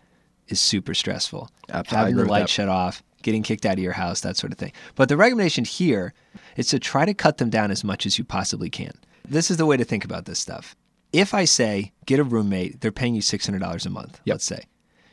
is 0.47 0.59
super 0.59 0.93
stressful. 0.93 1.49
Abs- 1.69 1.93
I 1.93 1.99
Having 1.99 2.15
the 2.15 2.25
light 2.25 2.49
shut 2.49 2.69
off, 2.69 3.03
getting 3.21 3.43
kicked 3.43 3.65
out 3.65 3.73
of 3.73 3.83
your 3.83 3.93
house, 3.93 4.21
that 4.21 4.37
sort 4.37 4.51
of 4.51 4.57
thing. 4.57 4.71
But 4.95 5.09
the 5.09 5.17
recommendation 5.17 5.65
here 5.65 6.13
is 6.55 6.67
to 6.69 6.79
try 6.79 7.05
to 7.05 7.13
cut 7.13 7.37
them 7.37 7.49
down 7.49 7.69
as 7.69 7.83
much 7.83 8.05
as 8.05 8.17
you 8.17 8.23
possibly 8.23 8.69
can. 8.69 8.93
This 9.27 9.51
is 9.51 9.57
the 9.57 9.65
way 9.65 9.77
to 9.77 9.83
think 9.83 10.05
about 10.05 10.25
this 10.25 10.39
stuff. 10.39 10.75
If 11.13 11.33
I 11.33 11.45
say 11.45 11.91
get 12.05 12.19
a 12.19 12.23
roommate, 12.23 12.81
they're 12.81 12.91
paying 12.91 13.15
you 13.15 13.21
six 13.21 13.45
hundred 13.45 13.59
dollars 13.59 13.85
a 13.85 13.89
month. 13.89 14.19
Yep. 14.25 14.33
Let's 14.35 14.45
say 14.45 14.63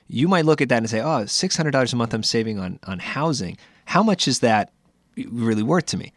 you 0.06 0.28
might 0.28 0.44
look 0.44 0.60
at 0.60 0.68
that 0.68 0.78
and 0.78 0.90
say, 0.90 1.00
"Oh, 1.00 1.26
six 1.26 1.56
hundred 1.56 1.70
dollars 1.70 1.92
a 1.92 1.96
month 1.96 2.14
I'm 2.14 2.22
saving 2.22 2.58
on 2.58 2.78
on 2.86 2.98
housing. 2.98 3.56
How 3.86 4.02
much 4.02 4.26
is 4.26 4.40
that 4.40 4.72
really 5.16 5.62
worth 5.62 5.86
to 5.86 5.96
me?" 5.96 6.12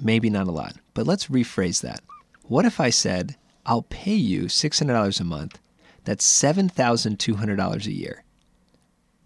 Maybe 0.00 0.30
not 0.30 0.48
a 0.48 0.52
lot, 0.52 0.74
but 0.94 1.06
let's 1.06 1.26
rephrase 1.26 1.80
that. 1.82 2.00
What 2.42 2.64
if 2.64 2.80
I 2.80 2.90
said, 2.90 3.36
"I'll 3.66 3.82
pay 3.82 4.14
you 4.14 4.48
six 4.48 4.78
hundred 4.78 4.94
dollars 4.94 5.20
a 5.20 5.24
month. 5.24 5.58
That's 6.04 6.24
seven 6.24 6.68
thousand 6.68 7.20
two 7.20 7.36
hundred 7.36 7.56
dollars 7.56 7.86
a 7.86 7.92
year, 7.92 8.24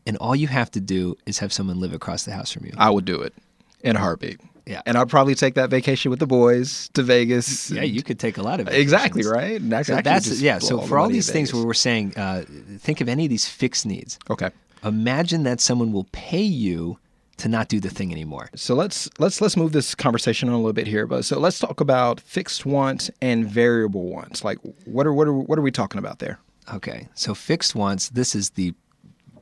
and 0.07 0.16
all 0.19 0.37
you 0.37 0.49
have 0.49 0.71
to 0.73 0.81
do 0.81 1.16
is 1.25 1.38
have 1.38 1.53
someone 1.53 1.81
live 1.81 1.95
across 1.95 2.25
the 2.25 2.33
house 2.33 2.53
from 2.53 2.66
you." 2.66 2.73
I 2.77 2.90
would 2.90 3.05
do 3.05 3.21
it 3.23 3.33
in 3.81 3.97
a 3.97 3.99
heartbeat. 3.99 4.40
Yeah. 4.66 4.83
And 4.85 4.99
I'd 4.99 5.09
probably 5.09 5.37
take 5.37 5.55
that 5.55 5.71
vacation 5.71 6.11
with 6.11 6.19
the 6.19 6.27
boys 6.27 6.90
to 6.95 7.05
Vegas. 7.05 7.71
yeah, 7.71 7.83
you 7.83 8.03
could 8.03 8.19
take 8.19 8.37
a 8.37 8.42
lot 8.42 8.59
of 8.59 8.66
it. 8.66 8.75
Exactly, 8.75 9.23
right? 9.25 9.61
And 9.61 9.71
that's, 9.71 9.87
So 9.87 10.01
that's 10.03 10.40
yeah. 10.42 10.59
So 10.59 10.81
for 10.81 10.99
all 10.99 11.09
these 11.09 11.31
things 11.31 11.51
Vegas. 11.51 11.55
where 11.55 11.66
we're 11.66 11.75
saying, 11.75 12.14
uh, 12.16 12.45
think 12.79 13.01
of 13.01 13.09
any 13.09 13.25
of 13.25 13.31
these 13.31 13.47
fixed 13.47 13.87
needs. 13.87 14.19
Okay. 14.29 14.51
Imagine 14.85 15.45
that 15.45 15.61
someone 15.61 15.92
will 15.92 16.09
pay 16.11 16.42
you 16.42 16.99
to 17.38 17.49
not 17.49 17.68
do 17.68 17.81
the 17.81 17.90
thing 17.90 18.12
anymore. 18.12 18.49
So 18.55 18.75
let's 18.75 19.09
let's 19.18 19.40
let's 19.40 19.57
move 19.57 19.72
this 19.72 19.94
conversation 19.94 20.49
on 20.49 20.55
a 20.55 20.59
little 20.59 20.72
bit 20.72 20.87
here, 20.87 21.07
but 21.07 21.25
so 21.25 21.38
let's 21.38 21.59
talk 21.59 21.81
about 21.81 22.20
fixed 22.20 22.64
wants 22.64 23.11
and 23.20 23.46
variable 23.46 24.09
wants. 24.09 24.44
Like 24.44 24.59
what 24.85 25.07
are 25.07 25.12
what 25.12 25.29
are 25.29 25.33
what 25.33 25.59
are 25.59 25.62
we 25.62 25.70
talking 25.70 25.99
about 25.99 26.18
there? 26.18 26.38
Okay, 26.72 27.09
so 27.14 27.35
fixed 27.35 27.75
wants. 27.75 28.09
This 28.11 28.35
is 28.35 28.51
the 28.51 28.75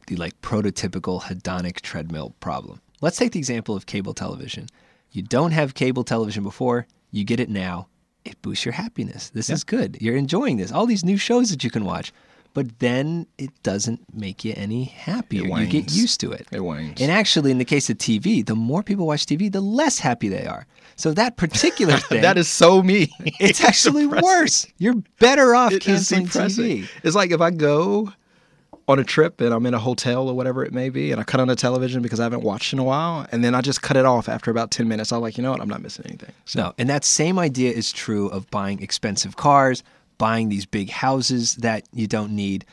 the 0.07 0.17
like 0.17 0.41
prototypical 0.43 1.23
hedonic 1.23 1.81
treadmill 1.81 2.35
problem. 2.41 2.81
Let's 3.01 3.17
take 3.17 3.33
the 3.33 3.39
example 3.39 3.77
of 3.77 3.87
cable 3.87 4.15
television. 4.15 4.67
You 5.11 5.23
don't 5.23 5.53
have 5.53 5.75
cable 5.75 6.05
television 6.05 6.43
before, 6.43 6.87
you 7.11 7.25
get 7.25 7.41
it 7.41 7.49
now. 7.49 7.89
It 8.25 8.41
boosts 8.43 8.65
your 8.65 8.73
happiness. 8.73 9.31
This 9.31 9.51
is 9.51 9.63
good. 9.65 9.99
You're 10.01 10.17
enjoying 10.17 10.57
this. 10.57 10.73
All 10.73 10.87
these 10.87 11.05
new 11.05 11.19
shows 11.19 11.51
that 11.51 11.63
you 11.63 11.71
can 11.71 11.85
watch. 11.85 12.13
But 12.55 12.79
then 12.79 13.27
it 13.37 13.51
doesn't 13.65 14.01
make 14.15 14.45
you 14.45 14.55
any 14.57 14.85
happier. 14.85 15.43
You 15.43 15.67
get 15.67 15.93
used 15.93 16.21
to 16.21 16.31
it. 16.31 16.47
It 16.53 16.61
wanes. 16.61 17.01
And 17.01 17.11
actually, 17.11 17.51
in 17.51 17.59
the 17.59 17.65
case 17.65 17.91
of 17.91 17.99
TV, 17.99 18.47
the 18.47 18.55
more 18.55 18.83
people 18.85 19.07
watch 19.09 19.27
TV, 19.27 19.51
the 19.51 19.61
less 19.61 19.99
happy 19.99 20.29
they 20.29 20.47
are. 20.47 20.65
So 20.97 21.13
that 21.15 21.37
particular 21.37 21.97
thing, 22.09 22.23
That 22.23 22.39
is 22.39 22.49
so 22.49 22.81
me. 22.83 23.11
it's 23.41 23.63
actually 23.63 24.07
worse. 24.07 24.67
You're 24.79 25.03
better 25.19 25.57
off 25.57 25.73
It 25.73 25.83
canceling. 25.83 26.27
TV. 26.29 26.89
It's 27.03 27.17
like 27.17 27.33
if 27.33 27.41
I 27.41 27.51
go 27.51 28.13
on 28.87 28.99
a 29.01 29.05
trip 29.05 29.41
and 29.41 29.53
I'm 29.53 29.67
in 29.67 29.75
a 29.75 29.79
hotel 29.81 30.29
or 30.29 30.35
whatever 30.37 30.65
it 30.65 30.73
may 30.73 30.91
be, 30.91 31.11
and 31.11 31.21
I 31.21 31.25
cut 31.25 31.41
on 31.41 31.49
the 31.49 31.57
television 31.57 32.03
because 32.03 32.21
I 32.21 32.23
haven't 32.23 32.43
watched 32.43 32.73
in 32.73 32.79
a 32.79 32.85
while, 32.85 33.27
and 33.33 33.43
then 33.43 33.55
I 33.57 33.63
just 33.63 33.83
cut 33.83 33.97
it 33.97 34.05
off 34.05 34.29
after 34.29 34.53
about 34.53 34.71
ten 34.71 34.87
minutes. 34.87 35.11
I'm 35.11 35.21
like, 35.23 35.37
you 35.37 35.43
know 35.43 35.51
what? 35.51 35.61
I'm 35.61 35.69
not 35.69 35.83
missing 35.83 36.05
anything. 36.07 36.31
So 36.45 36.61
No, 36.61 36.75
and 36.79 36.89
that 36.89 37.05
same 37.05 37.39
idea 37.39 37.73
is 37.73 37.91
true 37.91 38.29
of 38.29 38.49
buying 38.51 38.81
expensive 38.83 39.37
cars, 39.37 39.83
buying 40.19 40.49
these 40.49 40.67
big 40.67 40.91
houses 40.91 41.57
that 41.57 41.85
you 41.93 42.07
don't 42.07 42.33
need. 42.33 42.65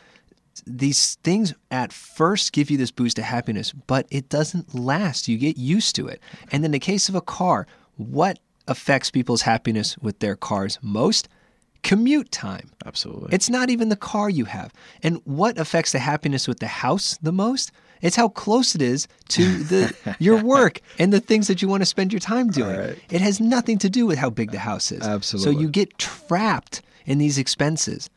These 0.66 1.16
things 1.24 1.54
at 1.72 1.92
first 1.94 2.54
give 2.54 2.70
you 2.70 2.78
this 2.78 2.92
boost 2.92 3.18
of 3.18 3.26
happiness, 3.26 3.72
but 3.72 4.06
it 4.12 4.30
doesn't 4.30 4.76
last. 4.76 5.28
You 5.28 5.38
get 5.38 5.58
used 5.58 5.96
to 5.96 6.08
it. 6.08 6.22
And 6.52 6.64
in 6.64 6.72
the 6.72 6.80
case 6.80 7.10
of 7.10 7.16
a 7.16 7.22
car, 7.22 7.68
what 7.98 8.40
affects 8.68 9.10
people's 9.10 9.42
happiness 9.44 9.98
with 9.98 10.20
their 10.20 10.36
cars 10.36 10.78
most? 10.82 11.30
Commute 11.84 12.32
time. 12.32 12.70
absolutely. 12.86 13.30
It's 13.34 13.50
not 13.50 13.72
even 13.72 13.90
the 13.90 13.96
car 13.96 14.30
you 14.30 14.46
have. 14.46 14.72
And 15.02 15.20
what 15.24 15.58
affects 15.58 15.92
the 15.92 16.00
happiness 16.00 16.48
with 16.48 16.60
the 16.60 16.68
house 16.68 17.18
the 17.24 17.32
most? 17.32 17.72
It's 18.02 18.16
how 18.16 18.30
close 18.30 18.76
it 18.76 18.82
is 18.82 19.08
to 19.30 19.64
the 19.64 19.96
your 20.20 20.44
work 20.44 20.82
and 21.00 21.12
the 21.12 21.20
things 21.20 21.48
that 21.48 21.62
you 21.62 21.68
want 21.68 21.82
to 21.82 21.86
spend 21.86 22.14
your 22.14 22.20
time 22.20 22.50
doing. 22.50 22.78
right. 22.78 23.00
It 23.10 23.22
has 23.22 23.40
nothing 23.40 23.78
to 23.80 23.90
do 23.90 24.06
with 24.06 24.18
how 24.18 24.30
big 24.30 24.52
the 24.52 24.60
house 24.60 24.92
is. 24.92 25.02
Absolutely. 25.02 25.54
So 25.54 25.60
you 25.60 25.70
get 25.70 25.98
trapped 25.98 26.82
in 27.06 27.18
these 27.18 27.38
expenses. 27.38 28.10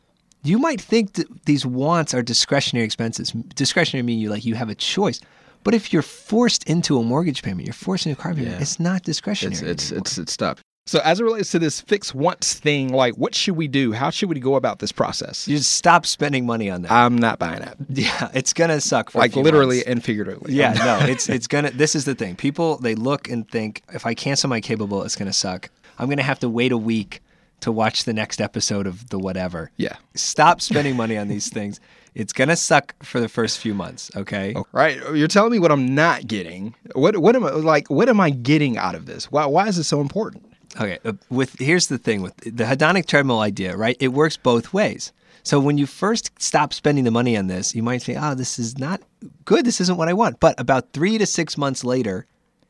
You 0.43 0.59
might 0.59 0.79
think 0.79 1.13
that 1.13 1.45
these 1.45 1.65
wants 1.65 2.13
are 2.13 2.21
discretionary 2.21 2.85
expenses. 2.85 3.31
Discretionary 3.55 4.03
mean 4.03 4.19
you 4.19 4.29
like 4.29 4.45
you 4.45 4.55
have 4.55 4.69
a 4.69 4.75
choice. 4.75 5.19
But 5.63 5.73
if 5.73 5.91
you're 5.91 6.03
forced 6.03 6.63
into 6.69 6.99
a 6.99 7.03
mortgage 7.03 7.41
payment, 7.41 7.65
you're 7.65 7.73
forced 7.73 8.05
into 8.05 8.19
a 8.19 8.21
car 8.21 8.33
payment, 8.35 8.51
Yeah. 8.51 8.61
it's 8.61 8.79
not 8.79 9.01
discretionary. 9.01 9.55
it's 9.71 9.89
it's, 9.89 9.91
it's 9.91 10.17
it's 10.19 10.33
stuck. 10.33 10.59
So 10.87 10.99
as 11.03 11.19
it 11.19 11.23
relates 11.23 11.49
to 11.49 11.57
this 11.57 11.81
fix 11.81 12.13
once 12.13 12.53
thing, 12.53 12.93
like 12.93 13.15
what 13.15 13.33
should 13.33 13.55
we 13.55 13.67
do? 13.67 13.91
How 13.91 14.11
should 14.11 14.29
we 14.29 14.39
go 14.39 14.53
about 14.53 14.77
this 14.77 14.91
process? 14.91 15.47
you 15.47 15.57
just 15.57 15.71
stop 15.71 16.05
spending 16.05 16.45
money 16.45 16.69
on 16.69 16.83
that. 16.83 16.91
I'm 16.91 17.17
not 17.17 17.39
buying 17.39 17.61
that. 17.61 17.77
yeah, 17.89 18.29
it's 18.35 18.53
gonna 18.53 18.79
suck 18.79 19.15
Like 19.15 19.35
literally 19.35 19.77
months. 19.77 19.89
and 19.89 20.03
figuratively. 20.03 20.53
Yeah, 20.53 20.73
no, 20.73 20.99
it's 21.09 21.27
it's 21.27 21.47
gonna. 21.47 21.71
This 21.71 21.95
is 21.95 22.05
the 22.05 22.13
thing. 22.13 22.35
People 22.35 22.77
they 22.77 22.93
look 22.93 23.27
and 23.27 23.49
think, 23.49 23.81
if 23.95 24.05
I 24.05 24.13
cancel 24.13 24.47
my 24.47 24.61
cable 24.61 24.85
bill, 24.85 25.01
it's 25.01 25.15
gonna 25.15 25.33
suck. 25.33 25.71
I'm 25.97 26.07
gonna 26.07 26.21
have 26.21 26.37
to 26.41 26.49
wait 26.49 26.71
a 26.71 26.77
week 26.77 27.23
to 27.61 27.71
watch 27.71 28.03
the 28.03 28.13
next 28.13 28.41
episode 28.41 28.87
of 28.87 29.09
the 29.09 29.17
whatever. 29.19 29.71
Yeah. 29.77 29.95
Stop 30.13 30.61
spending 30.61 30.95
money 30.95 31.17
on 31.17 31.27
these 31.27 31.49
things. 31.49 31.79
It's 32.15 32.31
gonna 32.31 32.55
suck 32.55 32.95
for 33.03 33.19
the 33.19 33.27
first 33.27 33.59
few 33.59 33.73
months. 33.73 34.09
Okay. 34.15 34.55
Right. 34.71 35.01
You're 35.13 35.27
telling 35.27 35.51
me 35.51 35.59
what 35.59 35.69
I'm 35.69 35.93
not 35.93 36.25
getting. 36.27 36.73
What 36.93 37.17
what 37.17 37.35
am 37.35 37.43
I 37.43 37.49
like? 37.49 37.89
What 37.89 38.07
am 38.07 38.21
I 38.21 38.29
getting 38.29 38.77
out 38.77 38.95
of 38.95 39.05
this? 39.05 39.29
Why 39.29 39.45
why 39.47 39.67
is 39.67 39.77
it 39.77 39.83
so 39.83 39.99
important? 39.99 40.45
Okay. 40.79 40.97
uh, 41.03 41.11
With 41.29 41.59
here's 41.59 41.87
the 41.87 41.97
thing 41.97 42.21
with 42.21 42.33
the 42.37 42.63
hedonic 42.63 43.05
treadmill 43.07 43.41
idea, 43.41 43.75
right? 43.75 43.97
It 43.99 44.13
works 44.13 44.37
both 44.37 44.71
ways. 44.71 45.11
So 45.43 45.59
when 45.59 45.77
you 45.77 45.85
first 45.85 46.31
stop 46.41 46.73
spending 46.73 47.03
the 47.03 47.11
money 47.11 47.35
on 47.35 47.47
this, 47.47 47.75
you 47.75 47.83
might 47.83 48.01
say, 48.01 48.15
"Oh, 48.17 48.33
this 48.33 48.59
is 48.59 48.77
not 48.77 49.01
good. 49.43 49.65
This 49.65 49.81
isn't 49.81 49.97
what 49.97 50.07
I 50.07 50.13
want." 50.13 50.39
But 50.39 50.57
about 50.57 50.93
three 50.93 51.17
to 51.17 51.25
six 51.25 51.57
months 51.57 51.83
later, 51.83 52.25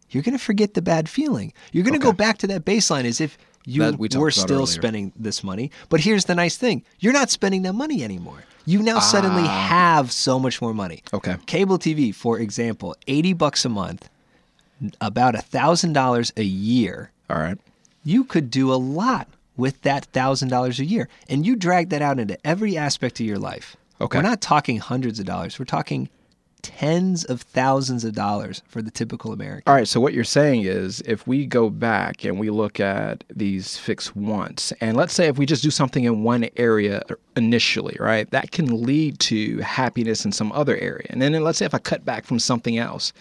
you're 0.09 0.23
going 0.23 0.35
to 0.37 0.43
forget 0.43 0.73
the 0.73 0.81
bad 0.81 1.07
feeling. 1.07 1.53
You're 1.71 1.83
going 1.85 1.93
to 1.99 2.03
go 2.03 2.13
back 2.13 2.39
to 2.39 2.47
that 2.47 2.65
baseline 2.65 3.05
as 3.05 3.21
if 3.21 3.37
you 3.65 3.81
That 3.83 3.97
we 3.99 4.07
were 4.15 4.31
still 4.31 4.57
earlier. 4.57 4.65
spending 4.67 5.11
this 5.15 5.43
money. 5.43 5.71
But 5.89 6.01
here's 6.01 6.25
the 6.25 6.35
nice 6.35 6.57
thing: 6.57 6.83
you're 6.99 7.13
not 7.13 7.29
spending 7.29 7.63
that 7.63 7.73
money 7.73 8.03
anymore. 8.03 8.43
You 8.67 8.81
now 8.81 8.99
suddenly 8.99 9.43
Ah. 9.45 9.67
have 9.67 10.11
so 10.11 10.39
much 10.39 10.61
more 10.61 10.73
money. 10.73 11.03
Okay. 11.13 11.35
Cable 11.45 11.77
TV, 11.77 12.11
for 12.13 12.39
example, 12.39 12.95
eighty 13.07 13.33
bucks 13.33 13.63
a 13.65 13.69
month, 13.69 14.09
about 15.01 15.35
a 15.35 15.41
thousand 15.41 15.93
dollars 15.93 16.33
a 16.35 16.43
year 16.43 17.11
All 17.29 17.37
right. 17.37 17.57
you 18.03 18.23
could 18.23 18.49
do 18.51 18.73
a 18.73 18.75
lot 18.75 19.27
with 19.57 19.81
that 19.83 20.05
thousand 20.05 20.49
dollars 20.49 20.79
a 20.79 20.85
year 20.85 21.07
and 21.29 21.45
you 21.45 21.55
drag 21.55 21.89
that 21.89 22.01
out 22.01 22.19
into 22.19 22.37
every 22.45 22.77
aspect 22.77 23.19
of 23.21 23.25
your 23.25 23.39
life 23.39 23.77
Okay. 24.01 24.17
we're 24.17 24.21
not 24.23 24.41
talking 24.41 24.79
hundreds 24.79 25.17
of 25.19 25.25
dollars 25.25 25.57
we're 25.57 25.63
talking 25.65 26.09
tens 26.65 27.23
of 27.25 27.43
thousands 27.43 28.03
of 28.03 28.13
dollars 28.13 28.63
for 28.67 28.81
the 28.81 28.89
typical 28.89 29.31
american 29.31 29.61
All 29.67 29.75
right. 29.75 29.87
So 29.87 29.99
what 29.99 30.13
you're 30.13 30.23
saying 30.23 30.63
is, 30.63 31.01
if 31.01 31.27
we 31.27 31.45
go 31.45 31.69
back 31.69 32.25
and 32.25 32.39
we 32.39 32.49
look 32.49 32.79
at 32.79 33.23
these 33.29 33.77
fixed 33.77 34.15
wants, 34.15 34.71
and 34.81 34.97
let's 34.97 35.13
say 35.13 35.27
if 35.27 35.37
we 35.37 35.45
just 35.45 35.61
do 35.61 35.69
something 35.69 36.05
in 36.05 36.23
one 36.23 36.49
area 36.57 37.03
initially, 37.35 37.95
right, 37.99 38.27
that 38.31 38.49
can 38.49 38.83
lead 38.83 39.19
to 39.19 39.59
happiness 39.59 40.25
in 40.25 40.31
some 40.31 40.51
other 40.53 40.75
area, 40.77 41.05
and 41.11 41.21
then 41.21 41.33
let's 41.43 41.59
say 41.59 41.65
if 41.65 41.75
I 41.75 41.77
cut 41.77 42.03
back 42.03 42.25
from 42.25 42.39
something 42.39 42.79
else, 42.79 43.13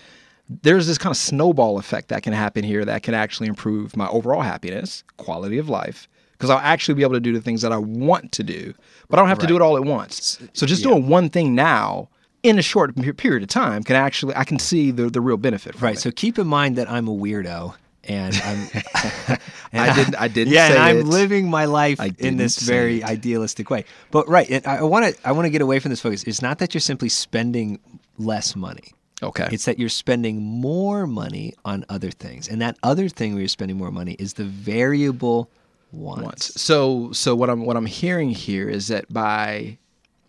there's 0.63 0.87
this 0.87 0.97
kind 0.97 1.11
of 1.11 1.19
snowball 1.19 1.79
effect 1.79 2.09
that 2.09 2.23
can 2.23 2.33
happen 2.33 2.65
here 2.65 2.85
that 2.87 3.03
can 3.03 3.13
actually 3.13 3.49
improve 3.49 3.95
my 3.95 4.09
overall 4.09 4.41
happiness, 4.41 5.05
quality 5.19 5.59
of 5.59 5.69
life. 5.69 6.09
Because 6.33 6.49
I'll 6.51 6.59
actually 6.59 6.95
be 6.95 7.03
able 7.03 7.15
to 7.15 7.21
do 7.21 7.33
the 7.33 7.41
things 7.41 7.63
that 7.63 7.73
I 7.73 7.77
want 7.77 8.33
to 8.33 8.43
do, 8.43 8.75
but 9.09 9.19
I 9.19 9.23
don't 9.23 9.29
have 9.29 9.39
to 9.39 9.47
do 9.47 9.55
it 9.55 9.63
all 9.63 9.77
at 9.77 9.85
once. 9.85 10.39
So 10.53 10.67
just 10.67 10.83
doing 10.83 11.09
one 11.09 11.31
thing 11.31 11.55
now 11.55 12.09
in 12.45 12.59
a 12.59 12.63
short 12.63 12.95
period 13.17 13.43
of 13.43 13.49
time 13.49 13.83
can 13.83 13.97
actually 13.97 14.35
I 14.37 14.45
can 14.45 14.59
see 14.61 14.93
the 14.93 15.11
the 15.11 15.21
real 15.21 15.37
benefit. 15.37 15.75
From 15.75 15.87
right 15.87 15.97
it. 15.97 16.01
so 16.01 16.11
keep 16.13 16.39
in 16.39 16.47
mind 16.47 16.77
that 16.77 16.89
i'm 16.91 17.09
a 17.09 17.13
weirdo 17.15 17.75
and 18.05 18.35
i'm 18.45 18.69
and 18.75 18.85
I 19.91 19.95
didn't- 19.97 20.15
I 20.17 20.29
didn't 20.29 20.53
yeah 20.53 20.69
say 20.69 20.75
and 20.75 20.83
i'm 20.85 20.99
it. 20.99 21.07
living 21.07 21.49
my 21.51 21.65
life 21.65 21.99
in 22.19 22.37
this 22.37 22.59
very 22.61 22.99
it. 22.99 23.05
idealistic 23.05 23.71
way 23.71 23.85
but 24.11 24.29
right 24.29 24.49
and 24.51 24.65
i 24.67 24.83
want 24.83 25.07
to 25.07 25.29
i 25.29 25.33
want 25.33 25.47
to 25.47 25.51
get 25.51 25.63
away 25.63 25.79
from 25.81 25.89
this 25.91 26.01
focus 26.01 26.23
it's 26.25 26.43
not 26.43 26.59
that 26.59 26.75
you're 26.75 26.81
simply 26.93 27.09
spending 27.09 27.81
less 28.19 28.55
money 28.55 28.93
Okay. 29.23 29.49
It's 29.53 29.65
that 29.65 29.79
you're 29.79 29.89
spending 29.89 30.43
more 30.43 31.07
money 31.07 31.55
on 31.65 31.87
other 31.89 32.11
things. 32.11 32.47
And 32.49 32.61
that 32.61 32.77
other 32.83 33.09
thing 33.09 33.33
where 33.33 33.41
you're 33.41 33.49
spending 33.49 33.79
more 33.79 33.91
money 33.93 34.17
is 34.19 34.35
the 34.35 34.45
variable 34.45 35.49
wants. 35.93 36.23
wants. 36.25 36.61
So 36.61 37.11
so 37.13 37.35
what 37.35 37.49
I'm 37.49 37.65
what 37.65 37.77
I'm 37.77 37.87
hearing 37.87 38.31
here 38.31 38.69
is 38.69 38.89
that 38.89 39.11
by 39.11 39.79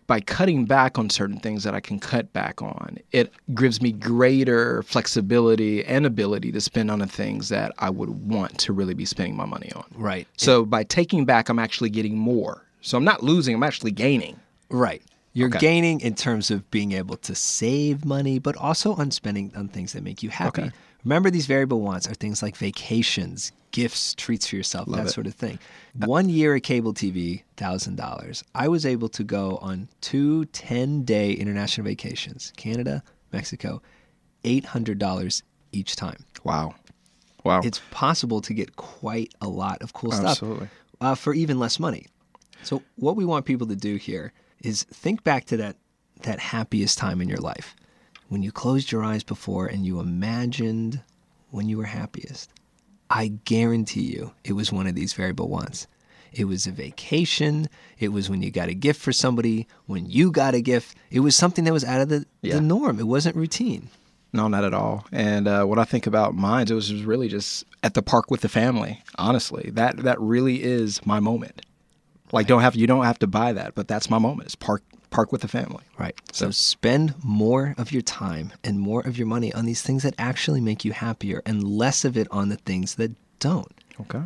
by 0.06 0.20
cutting 0.20 0.64
back 0.64 0.98
on 0.98 1.10
certain 1.10 1.38
things 1.40 1.64
that 1.64 1.74
I 1.74 1.80
can 1.80 1.98
cut 1.98 2.32
back 2.32 2.62
on, 2.62 2.98
it 3.12 3.32
gives 3.54 3.80
me 3.82 3.92
greater 3.92 4.82
flexibility 4.82 5.84
and 5.84 6.06
ability 6.06 6.52
to 6.52 6.60
spend 6.60 6.90
on 6.90 7.00
the 7.00 7.06
things 7.06 7.48
that 7.48 7.72
I 7.78 7.90
would 7.90 8.10
want 8.28 8.58
to 8.60 8.72
really 8.72 8.94
be 8.94 9.04
spending 9.04 9.36
my 9.36 9.46
money 9.46 9.70
on. 9.74 9.84
Right. 9.94 10.26
So 10.36 10.64
by 10.64 10.84
taking 10.84 11.24
back, 11.24 11.48
I'm 11.48 11.58
actually 11.58 11.90
getting 11.90 12.16
more. 12.16 12.62
So 12.80 12.96
I'm 12.96 13.04
not 13.04 13.22
losing, 13.22 13.54
I'm 13.54 13.62
actually 13.62 13.90
gaining. 13.90 14.38
Right. 14.70 15.02
You're 15.32 15.48
Okay. 15.48 15.58
gaining 15.58 16.00
in 16.00 16.14
terms 16.14 16.50
of 16.50 16.70
being 16.70 16.92
able 16.92 17.16
to 17.18 17.34
save 17.34 18.04
money, 18.04 18.38
but 18.38 18.56
also 18.56 18.94
on 18.94 19.10
spending 19.10 19.52
on 19.54 19.68
things 19.68 19.92
that 19.92 20.02
make 20.02 20.22
you 20.22 20.30
happy. 20.30 20.62
Okay. 20.62 20.70
Remember, 21.04 21.30
these 21.30 21.46
variable 21.46 21.80
wants 21.82 22.08
are 22.08 22.14
things 22.14 22.42
like 22.42 22.56
vacations, 22.56 23.52
gifts, 23.76 24.14
treats 24.14 24.46
for 24.46 24.56
yourself, 24.56 24.88
that 24.88 25.08
it. 25.08 25.10
sort 25.10 25.26
of 25.26 25.34
thing. 25.34 25.58
One 26.06 26.30
year 26.30 26.54
at 26.54 26.62
cable 26.62 26.94
TV, 26.94 27.42
$1,000. 27.58 28.42
I 28.54 28.68
was 28.68 28.86
able 28.86 29.10
to 29.10 29.22
go 29.22 29.58
on 29.58 29.90
two 30.00 30.46
10 30.46 31.04
day 31.04 31.32
international 31.32 31.84
vacations 31.84 32.54
Canada, 32.56 33.02
Mexico, 33.34 33.82
$800 34.44 35.42
each 35.72 35.94
time. 35.94 36.24
Wow. 36.42 36.74
Wow. 37.44 37.60
It's 37.62 37.82
possible 37.90 38.40
to 38.40 38.54
get 38.54 38.76
quite 38.76 39.34
a 39.42 39.46
lot 39.46 39.82
of 39.82 39.92
cool 39.92 40.10
stuff 40.10 40.42
uh, 41.02 41.14
for 41.14 41.34
even 41.34 41.58
less 41.58 41.78
money. 41.78 42.06
So 42.62 42.82
what 42.94 43.14
we 43.14 43.26
want 43.26 43.44
people 43.44 43.66
to 43.66 43.76
do 43.76 43.96
here 43.96 44.32
is 44.62 44.84
think 44.84 45.22
back 45.22 45.44
to 45.46 45.58
that 45.58 45.76
that 46.22 46.38
happiest 46.38 46.96
time 46.96 47.20
in 47.20 47.28
your 47.28 47.38
life 47.40 47.76
when 48.28 48.42
you 48.42 48.50
closed 48.50 48.90
your 48.90 49.04
eyes 49.04 49.22
before 49.22 49.66
and 49.66 49.84
you 49.84 50.00
imagined 50.00 51.02
when 51.50 51.68
you 51.68 51.76
were 51.76 51.84
happiest. 51.84 52.50
I 53.10 53.28
guarantee 53.44 54.02
you 54.02 54.32
it 54.44 54.54
was 54.54 54.72
one 54.72 54.86
of 54.86 54.94
these 54.94 55.12
variable 55.12 55.48
wants. 55.48 55.86
It 56.32 56.44
was 56.46 56.66
a 56.66 56.70
vacation. 56.72 57.68
It 57.98 58.08
was 58.08 58.28
when 58.28 58.42
you 58.42 58.50
got 58.50 58.68
a 58.68 58.74
gift 58.74 59.00
for 59.00 59.12
somebody, 59.12 59.66
when 59.86 60.06
you 60.10 60.30
got 60.30 60.54
a 60.54 60.60
gift. 60.60 60.96
It 61.10 61.20
was 61.20 61.34
something 61.36 61.64
that 61.64 61.72
was 61.72 61.84
out 61.84 62.00
of 62.00 62.08
the, 62.08 62.26
Yeah. 62.42 62.54
the 62.56 62.60
norm. 62.60 62.98
It 63.00 63.06
wasn't 63.06 63.36
routine. 63.36 63.88
No, 64.32 64.48
not 64.48 64.64
at 64.64 64.74
all. 64.74 65.06
And 65.12 65.48
uh, 65.48 65.64
when 65.64 65.78
I 65.78 65.84
think 65.84 66.06
about 66.06 66.34
mine, 66.34 66.66
it 66.68 66.74
was 66.74 66.92
really 67.04 67.28
just 67.28 67.64
at 67.82 67.94
the 67.94 68.02
park 68.02 68.30
with 68.30 68.42
the 68.42 68.48
family. 68.50 69.02
Honestly, 69.16 69.70
that 69.74 69.98
that 69.98 70.20
really 70.20 70.62
is 70.62 71.04
my 71.06 71.20
moment. 71.20 71.64
Like, 72.32 72.46
don't 72.46 72.60
have 72.60 72.74
you 72.76 72.86
don't 72.86 73.04
have 73.04 73.18
to 73.20 73.26
buy 73.26 73.52
that, 73.54 73.74
but 73.74 73.88
that's 73.88 74.10
my 74.10 74.18
moment. 74.18 74.46
It's 74.46 74.54
park 74.56 74.82
park 75.16 75.32
with 75.32 75.40
the 75.40 75.48
family. 75.48 75.82
Right. 75.98 76.14
So 76.30 76.50
spend 76.50 77.14
more 77.24 77.74
of 77.78 77.90
your 77.90 78.02
time 78.02 78.52
and 78.62 78.78
more 78.78 79.00
of 79.00 79.16
your 79.16 79.26
money 79.26 79.50
on 79.54 79.64
these 79.64 79.80
things 79.80 80.02
that 80.02 80.14
actually 80.18 80.60
make 80.60 80.84
you 80.84 80.92
happier 80.92 81.40
and 81.46 81.64
less 81.64 82.04
of 82.04 82.18
it 82.18 82.28
on 82.30 82.50
the 82.50 82.56
things 82.56 82.96
that 82.96 83.12
don't. 83.40 83.72
Okay. 84.02 84.22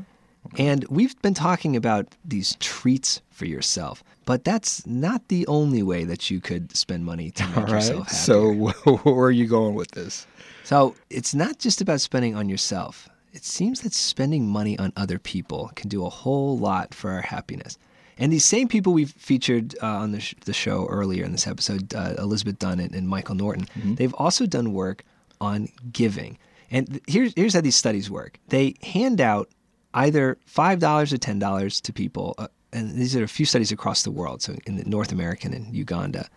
And 0.59 0.85
we've 0.88 1.20
been 1.22 1.35
talking 1.35 1.76
about 1.76 2.09
these 2.24 2.57
treats 2.59 3.20
for 3.31 3.44
yourself, 3.44 4.03
but 4.24 4.42
that's 4.42 4.85
not 4.85 5.29
the 5.29 5.46
only 5.46 5.83
way 5.85 6.03
that 6.03 6.29
you 6.29 6.40
could 6.40 6.76
spend 6.76 7.05
money 7.05 7.31
to 7.31 7.46
make 7.46 7.57
All 7.59 7.68
yourself 7.68 8.09
happier. 8.09 8.18
So 8.18 8.53
where 9.12 9.26
are 9.26 9.31
you 9.31 9.46
going 9.46 9.76
with 9.76 9.92
this? 9.92 10.26
So 10.64 10.96
it's 11.09 11.35
not 11.37 11.61
just 11.61 11.81
about 11.81 12.00
spending 12.00 12.35
on 12.35 12.48
yourself. 12.48 13.09
It 13.33 13.44
seems 13.44 13.83
that 13.83 13.92
spending 13.92 14.48
money 14.48 14.76
on 14.76 14.92
other 14.96 15.20
people 15.20 15.70
can 15.76 15.88
do 15.88 16.05
a 16.05 16.11
whole 16.11 16.59
lot 16.59 16.94
for 16.94 17.12
our 17.12 17.22
happiness. 17.22 17.79
And 18.20 18.33
these 18.33 18.44
same 18.44 18.68
people 18.68 18.92
we've 18.92 19.11
featured 19.12 19.74
uh, 19.83 19.87
on 19.87 20.12
the, 20.12 20.20
sh- 20.20 20.35
the 20.44 20.52
show 20.52 20.87
earlier 20.87 21.24
in 21.24 21.33
this 21.33 21.46
episode, 21.46 21.92
uh, 21.94 22.14
Elizabeth 22.18 22.59
Dunn 22.59 22.78
and, 22.78 22.94
and 22.94 23.09
Michael 23.09 23.35
Norton, 23.35 23.66
they've 23.96 24.14
also 24.14 24.46
done 24.46 24.74
work 24.74 25.04
on 25.40 25.68
giving. 25.90 26.38
And 26.70 26.87
th- 26.87 27.02
here's, 27.06 27.33
here's 27.35 27.54
how 27.54 27.62
these 27.62 27.76
studies 27.76 28.11
work 28.11 28.38
they 28.48 28.74
hand 28.83 29.20
out 29.20 29.48
either 29.94 30.38
$5 30.48 31.12
or 31.12 31.16
$10 31.16 31.80
to 31.80 31.92
people. 31.92 32.35
Uh, 32.38 32.48
and 32.72 32.92
these 32.94 33.16
are 33.16 33.24
a 33.24 33.28
few 33.28 33.46
studies 33.46 33.72
across 33.72 34.02
the 34.02 34.11
world, 34.11 34.42
so 34.42 34.54
in 34.66 34.83
North 34.87 35.11
America 35.11 35.48
and 35.48 35.74
Uganda. 35.74 36.28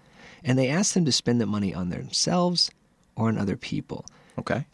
And 0.44 0.58
they 0.58 0.70
ask 0.70 0.94
them 0.94 1.06
to 1.06 1.12
spend 1.12 1.40
the 1.40 1.46
money 1.46 1.74
on 1.74 1.90
themselves 1.90 2.72
or 3.16 3.28
on 3.28 3.38
other 3.38 3.56
people. 3.56 4.06
Okay. 4.40 4.66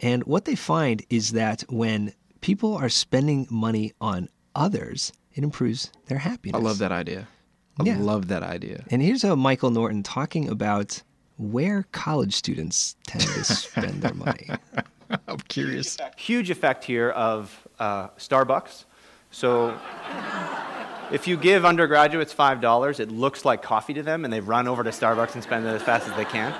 And 0.00 0.24
what 0.24 0.44
they 0.44 0.56
find 0.56 1.04
is 1.08 1.32
that 1.32 1.64
when 1.68 2.12
people 2.42 2.74
are 2.76 2.90
spending 2.90 3.46
money 3.50 3.92
on 4.00 4.28
others, 4.54 5.12
it 5.36 5.44
improves 5.44 5.92
their 6.06 6.18
happiness. 6.18 6.58
I 6.60 6.62
love 6.64 6.78
that 6.78 6.90
idea. 6.92 7.28
I 7.78 7.84
Yeah. 7.84 7.98
love 7.98 8.28
that 8.28 8.42
idea. 8.42 8.84
And 8.90 9.00
here's 9.02 9.22
a 9.22 9.36
Michael 9.36 9.70
Norton 9.70 10.02
talking 10.02 10.48
about 10.48 11.02
where 11.36 11.84
college 11.92 12.34
students 12.34 12.96
tend 13.06 13.22
to 13.24 13.44
spend 13.44 14.02
their 14.02 14.14
money. 14.14 14.48
I'm 15.28 15.38
curious. 15.48 15.96
Huge 16.16 16.50
effect 16.50 16.82
here 16.84 17.10
of 17.10 17.68
uh, 17.78 18.08
Starbucks. 18.18 18.86
So 19.30 19.78
if 21.12 21.28
you 21.28 21.36
give 21.36 21.64
undergraduates 21.64 22.34
$5, 22.34 22.98
it 22.98 23.10
looks 23.10 23.44
like 23.44 23.62
coffee 23.62 23.94
to 23.94 24.02
them, 24.02 24.24
and 24.24 24.32
they 24.32 24.40
run 24.40 24.66
over 24.66 24.82
to 24.82 24.90
Starbucks 24.90 25.34
and 25.34 25.42
spend 25.42 25.66
it 25.66 25.68
as 25.68 25.82
fast 25.82 26.08
as 26.08 26.16
they 26.16 26.24
can. 26.24 26.54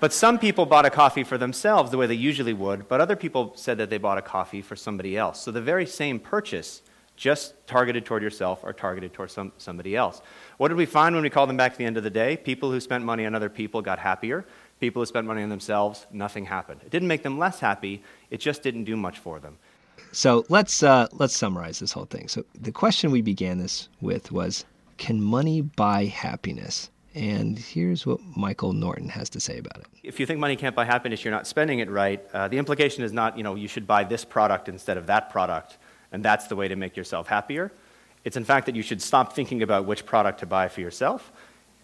But 0.00 0.12
some 0.12 0.38
people 0.38 0.66
bought 0.66 0.84
a 0.86 0.90
coffee 0.90 1.24
for 1.24 1.38
themselves 1.38 1.90
the 1.90 1.96
way 1.96 2.06
they 2.06 2.14
usually 2.14 2.52
would, 2.52 2.88
but 2.88 3.00
other 3.00 3.16
people 3.16 3.52
said 3.56 3.78
that 3.78 3.88
they 3.90 3.98
bought 3.98 4.18
a 4.18 4.22
coffee 4.22 4.62
for 4.62 4.76
somebody 4.76 5.16
else. 5.16 5.40
So 5.40 5.50
the 5.50 5.60
very 5.62 5.86
same 5.86 6.20
purchase, 6.20 6.82
just 7.18 7.54
targeted 7.66 8.06
toward 8.06 8.22
yourself 8.22 8.60
or 8.62 8.72
targeted 8.72 9.12
toward 9.12 9.30
some, 9.30 9.52
somebody 9.58 9.96
else. 9.96 10.22
What 10.56 10.68
did 10.68 10.76
we 10.76 10.86
find 10.86 11.14
when 11.14 11.24
we 11.24 11.30
called 11.30 11.48
them 11.48 11.56
back 11.56 11.72
at 11.72 11.78
the 11.78 11.84
end 11.84 11.96
of 11.96 12.04
the 12.04 12.10
day? 12.10 12.36
People 12.36 12.70
who 12.70 12.80
spent 12.80 13.04
money 13.04 13.26
on 13.26 13.34
other 13.34 13.50
people 13.50 13.82
got 13.82 13.98
happier. 13.98 14.46
People 14.78 15.02
who 15.02 15.06
spent 15.06 15.26
money 15.26 15.42
on 15.42 15.48
themselves, 15.48 16.06
nothing 16.12 16.44
happened. 16.44 16.80
It 16.84 16.90
didn't 16.90 17.08
make 17.08 17.24
them 17.24 17.36
less 17.36 17.58
happy, 17.58 18.02
it 18.30 18.38
just 18.38 18.62
didn't 18.62 18.84
do 18.84 18.96
much 18.96 19.18
for 19.18 19.40
them. 19.40 19.58
So 20.12 20.46
let's 20.48 20.82
uh, 20.82 21.08
let's 21.12 21.36
summarize 21.36 21.80
this 21.80 21.92
whole 21.92 22.04
thing. 22.04 22.28
So 22.28 22.44
the 22.54 22.72
question 22.72 23.10
we 23.10 23.20
began 23.20 23.58
this 23.58 23.88
with 24.00 24.30
was, 24.30 24.64
can 24.96 25.20
money 25.20 25.60
buy 25.60 26.04
happiness? 26.04 26.90
And 27.14 27.58
here's 27.58 28.06
what 28.06 28.20
Michael 28.36 28.72
Norton 28.72 29.08
has 29.08 29.28
to 29.30 29.40
say 29.40 29.58
about 29.58 29.78
it. 29.78 29.86
If 30.04 30.20
you 30.20 30.26
think 30.26 30.38
money 30.38 30.54
can't 30.54 30.76
buy 30.76 30.84
happiness, 30.84 31.24
you're 31.24 31.34
not 31.34 31.48
spending 31.48 31.80
it 31.80 31.90
right. 31.90 32.24
Uh, 32.32 32.46
the 32.46 32.58
implication 32.58 33.02
is 33.02 33.12
not, 33.12 33.36
you 33.36 33.42
know, 33.42 33.56
you 33.56 33.66
should 33.66 33.88
buy 33.88 34.04
this 34.04 34.24
product 34.24 34.68
instead 34.68 34.96
of 34.96 35.06
that 35.06 35.30
product, 35.30 35.78
and 36.12 36.24
that's 36.24 36.46
the 36.46 36.56
way 36.56 36.68
to 36.68 36.76
make 36.76 36.96
yourself 36.96 37.28
happier. 37.28 37.72
It's 38.24 38.36
in 38.36 38.44
fact 38.44 38.66
that 38.66 38.76
you 38.76 38.82
should 38.82 39.00
stop 39.00 39.32
thinking 39.32 39.62
about 39.62 39.86
which 39.86 40.04
product 40.06 40.40
to 40.40 40.46
buy 40.46 40.68
for 40.68 40.80
yourself 40.80 41.32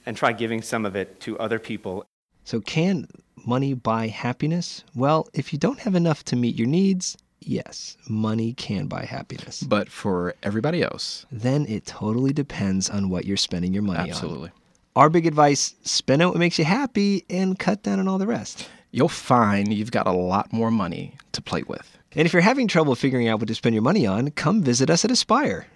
and 0.06 0.16
try 0.16 0.32
giving 0.32 0.62
some 0.62 0.84
of 0.84 0.94
it 0.96 1.20
to 1.20 1.38
other 1.38 1.58
people. 1.58 2.04
So 2.44 2.60
can 2.60 3.06
money 3.46 3.72
buy 3.74 4.08
happiness? 4.08 4.84
Well, 4.94 5.28
if 5.32 5.52
you 5.52 5.58
don't 5.58 5.78
have 5.80 5.94
enough 5.94 6.24
to 6.26 6.36
meet 6.36 6.56
your 6.56 6.68
needs, 6.68 7.16
yes, 7.40 7.96
money 8.08 8.52
can 8.52 8.86
buy 8.86 9.04
happiness. 9.06 9.62
But 9.62 9.88
for 9.88 10.34
everybody 10.42 10.82
else, 10.82 11.24
Then 11.30 11.64
it 11.66 11.86
totally 11.86 12.32
depends 12.32 12.90
on 12.90 13.08
what 13.08 13.24
you're 13.24 13.36
spending 13.38 13.72
your 13.72 13.82
money 13.82 14.00
on. 14.00 14.08
absolutely. 14.10 14.50
Our 14.96 15.08
big 15.08 15.26
advice 15.26 15.74
spend 15.82 16.22
on 16.22 16.28
what 16.28 16.38
makes 16.38 16.58
you 16.58 16.64
happy 16.64 17.24
and 17.30 17.58
cut 17.58 17.82
down 17.82 17.98
on 17.98 18.06
all 18.08 18.18
the 18.18 18.26
rest. 18.26 18.68
You'll 18.92 19.08
find 19.08 19.72
you've 19.72 19.90
got 19.90 20.06
a 20.06 20.12
lot 20.12 20.52
more 20.52 20.70
money 20.70 21.16
to 21.32 21.42
play 21.42 21.62
with. 21.64 21.98
And 22.16 22.26
if 22.26 22.32
you're 22.32 22.42
having 22.42 22.68
trouble 22.68 22.94
figuring 22.94 23.26
out 23.28 23.40
what 23.40 23.48
to 23.48 23.54
spend 23.54 23.74
your 23.74 23.82
money 23.82 24.06
on, 24.06 24.30
come 24.30 24.62
visit 24.62 24.88
us 24.90 25.04
at 25.04 25.10
Aspire. 25.10 25.66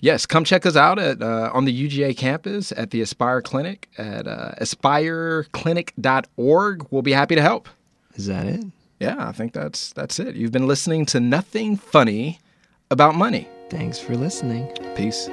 Yes, 0.00 0.26
come 0.26 0.44
check 0.44 0.66
us 0.66 0.76
out 0.76 0.98
at 0.98 1.22
uh, 1.22 1.50
on 1.54 1.64
the 1.64 1.88
UGA 1.88 2.14
campus 2.16 2.72
at 2.72 2.90
the 2.90 3.00
Aspire 3.00 3.40
Clinic 3.40 3.88
at 3.96 4.26
uh, 4.26 4.52
aspireclinic.org. 4.60 6.86
We'll 6.90 7.02
be 7.02 7.12
happy 7.12 7.34
to 7.34 7.42
help. 7.42 7.68
Is 8.14 8.26
that 8.26 8.46
it? 8.46 8.64
Yeah, 8.98 9.26
I 9.26 9.32
think 9.32 9.54
that's 9.54 9.92
that's 9.94 10.18
it. 10.18 10.36
You've 10.36 10.52
been 10.52 10.66
listening 10.66 11.06
to 11.06 11.20
Nothing 11.20 11.76
Funny 11.76 12.40
About 12.90 13.14
Money. 13.14 13.48
Thanks 13.70 13.98
for 13.98 14.16
listening. 14.16 14.66
Peace. 14.94 15.28